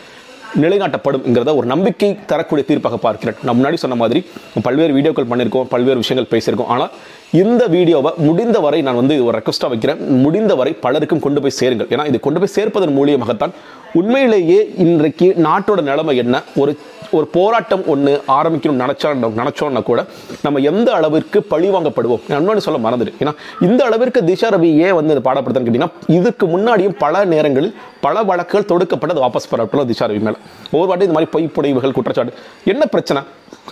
நிலைநாட்டப்படும்ங்கிறத 0.62 1.53
ஒரு 1.61 1.67
நம்பிக்கை 1.73 2.09
தரக்கூடிய 2.31 2.65
தீர்ப்பாக 2.69 2.99
பார்க்கிறேன் 3.07 3.39
நான் 3.47 3.57
முன்னாடி 3.59 3.79
சொன்ன 3.83 3.97
மாதிரி 4.03 4.21
பல்வேறு 4.67 4.93
வீடியோக்கள் 4.97 5.29
பண்ணியிருக்கோம் 5.31 5.67
பல்வேறு 5.73 6.03
விஷயங்கள் 6.03 6.31
பேசியிருக்கோம். 6.35 6.71
ஆனால் 6.75 6.93
இந்த 7.33 7.67
வீடியோவை 7.67 8.11
முடிந்த 8.17 8.61
வரை 8.61 8.83
நான் 8.83 8.95
வந்து 8.95 9.25
ஒரு 9.25 9.39
ரெக்வஸ்ட்டாக 9.39 9.69
வைக்கிறேன். 9.69 10.01
முடிந்த 10.25 10.55
வரை 10.55 10.73
பலருக்கும் 10.73 11.21
கொண்டு 11.21 11.41
போய் 11.41 11.51
சேருங்கள். 11.51 11.87
ஏன்னா 11.87 12.07
இது 12.07 12.21
கொண்டு 12.21 12.41
போய் 12.41 12.55
சேர்ப்பதன் 12.57 12.97
மூலியமாகத்தான் 12.99 13.55
உண்மையிலேயே 13.95 14.71
இன்றைக்கு 14.85 15.35
நாட்டோட 15.47 15.81
நிலைமை 15.83 16.17
என்ன? 16.17 16.43
ஒரு 16.57 16.79
ஒரு 17.12 17.27
போராட்டம் 17.27 17.83
ஒன்று 17.87 18.23
ஆரம்பிக்கணும்னு 18.29 18.83
நினச்சா 18.85 19.11
நினச்சோன்னா 19.41 19.83
கூட 19.83 20.05
நம்ம 20.43 20.59
எந்த 20.59 20.93
அளவிற்கு 20.93 21.43
பழி 21.43 21.69
வாங்கப்படுவோம்? 21.71 22.23
இன்னொன்று 22.29 22.61
சொல்ல 22.61 22.91
மறந்துடு 22.91 23.12
ஏன்னா 23.21 23.33
இந்த 23.61 23.85
அளவிற்கு 23.85 24.21
திஷா 24.21 24.49
ரவி 24.55 24.71
ஏன் 24.87 24.95
வந்து 24.95 25.15
இதை 25.17 25.33
பாடப்படுத்தான்னு 25.33 25.67
கேட்டிங்கன்னா 25.69 25.91
இதுக்கு 26.07 26.47
முன்னாடியும் 26.47 26.97
பல 26.99 27.25
நேரங்களில் 27.25 27.75
பல 28.01 28.23
வழக்குகள் 28.23 28.69
தொடுக்கப்பட்டு 28.73 29.23
வாபஸ் 29.25 29.51
பெறப்பட்டுள்ள 29.51 29.85
திஷா 29.93 30.09
ரவி 30.11 30.23
மேலே. 30.29 30.39
ஒவ்வொரு 30.71 30.87
வாட்டி 30.87 31.07
இந்த 31.09 31.19
மாதிரி 31.19 31.31
பொய் 31.31 31.53
புனைவுகள் 31.57 31.93
குற்றச்சாட்டு. 31.93 32.33
என்ன 32.65 32.87
பிரச்சனை? 32.87 33.23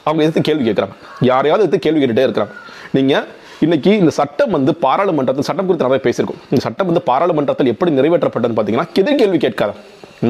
அவங்க 0.05 0.23
எதிர்த்து 0.23 0.41
கேள்வி 0.41 0.71
கேட்குறாங்க. 0.71 0.95
யாரையாவது 1.21 1.67
எடுத்து 1.67 1.79
கேள்வி 1.79 2.05
கேட்டுகிட்டே 2.05 2.27
இருக்கிறாங்க. 2.29 2.55
நீங்கள் 2.93 3.27
இன்னைக்கு 3.65 3.91
இந்த 4.03 4.13
சட்டம் 4.21 4.55
வந்து 4.57 4.73
பாராளுமன்றத்தில் 4.85 5.47
சட்டம் 5.49 5.67
குறித்து 5.67 5.87
நிறைய 5.87 6.03
பேசியிருக்கோம். 6.07 6.41
இந்த 6.53 6.61
சட்டம் 6.65 6.89
வந்து 6.91 7.03
பாராளுமன்றத்தில் 7.11 7.71
எப்படி 7.73 7.91
நிறைவேற்றப்பட்டதுன்னு 7.99 8.57
பார்த்தீங்கன்னா 8.59 8.89
எதிர் 9.01 9.21
கேள்வி 9.21 9.39
கேட்காத. 9.45 9.73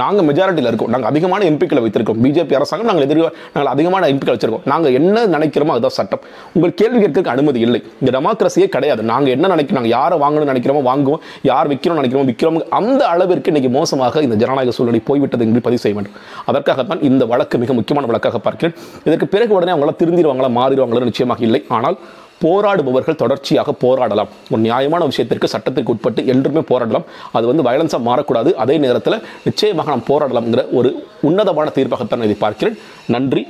நாங்கள் 0.01 0.27
மெஜாரிட்டியில் 0.29 0.68
இருக்கோம். 0.70 0.90
நாங்கள் 0.92 1.09
அதிகமான 1.11 1.42
எம்பிக்களை 1.51 1.81
வைத்திருக்கோம். 1.85 2.18
பிஜேபி 2.25 2.55
அரசாங்கம் 2.59 2.88
நாங்கள் 2.90 3.05
எதிர் 3.07 3.20
நாங்கள் 3.55 3.70
அதிகமான 3.73 4.09
எம்பிக்கள் 4.12 4.37
வச்சிருக்கோம். 4.37 4.64
நாங்கள் 4.73 4.94
என்ன 4.99 5.25
நினைக்கிறோமோ 5.35 5.75
அதுதான் 5.75 5.97
சட்டம். 5.99 6.23
உங்கள் 6.57 6.75
கேள்வி 6.81 6.99
கேட்கறதுக்கு 7.03 7.33
அனுமதி 7.35 7.61
இல்லை. 7.66 7.81
இந்த 8.01 8.11
டெமோக்ரஸியே 8.16 8.66
கிடையாது. 8.77 9.05
நாங்கள் 9.12 9.35
என்ன 9.37 9.51
நினைக்கிறோம் 9.55 9.79
நாங்கள் 9.81 9.94
யாரை 9.97 10.18
வாங்கணும்னு 10.25 10.51
நினைக்கிறோமோ 10.53 10.83
வாங்குவோம். 10.90 11.23
யார் 11.51 11.70
விற்கிறோம் 11.73 12.01
நினைக்கிறோமோ 12.01 12.29
விற்கிறோம் 12.31 12.59
அந்த 12.81 13.03
அளவிற்கு 13.12 13.53
இன்னைக்கு 13.55 13.70
மோசமாக 13.79 14.23
இந்த 14.27 14.38
ஜனநாயக 14.42 14.75
சூழ்நிலை 14.79 15.03
போய்விட்டது 15.11 15.47
என்று 15.49 15.64
பதிவு 15.68 15.83
செய்ய 15.85 15.97
வேண்டும். 15.99 16.16
அதற்காகத்தான் 16.53 17.05
இந்த 17.11 17.25
வழக்கு 17.33 17.62
மிக 17.64 17.73
முக்கியமான 17.81 18.11
வழக்காக 18.12 18.40
பார்க்கிறேன். 18.49 18.77
இதற்கு 19.09 19.29
பிறகு 19.37 19.55
உடனே 19.59 19.75
அவங்கள 19.77 19.94
திருந்திடுவாங்களா 20.03 20.53
மாறிடுவாங்களா 20.61 21.11
நிச்சயமாக 21.12 21.42
இல்லை. 21.49 21.62
ஆனால் 21.79 21.99
போராடுபவர்கள் 22.42 23.20
தொடர்ச்சியாக 23.23 23.75
போராடலாம். 23.85 24.31
ஒரு 24.53 24.61
நியாயமான 24.66 25.03
விஷயத்திற்கு 25.11 25.49
சட்டத்திற்கு 25.55 25.92
உட்பட்டு 25.92 26.27
என்றுமே 26.33 26.62
போராடலாம். 26.73 27.07
அது 27.37 27.44
வந்து 27.51 27.66
வயலன்ஸாக 27.68 28.07
மாறக்கூடாது. 28.09 28.53
அதே 28.64 28.77
நேரத்தில் 28.79 29.23
நிச்சயமாக 29.44 29.90
நாம் 29.90 30.09
போராடலாம்ங்கிற 30.09 30.64
ஒரு 30.73 30.90
உன்னதமான 31.20 31.70
தீர்ப்பாகத்தான் 31.75 32.25
இதை 32.29 32.37
பார்க்கிறேன். 32.44 32.79
நன்றி. 33.14 33.42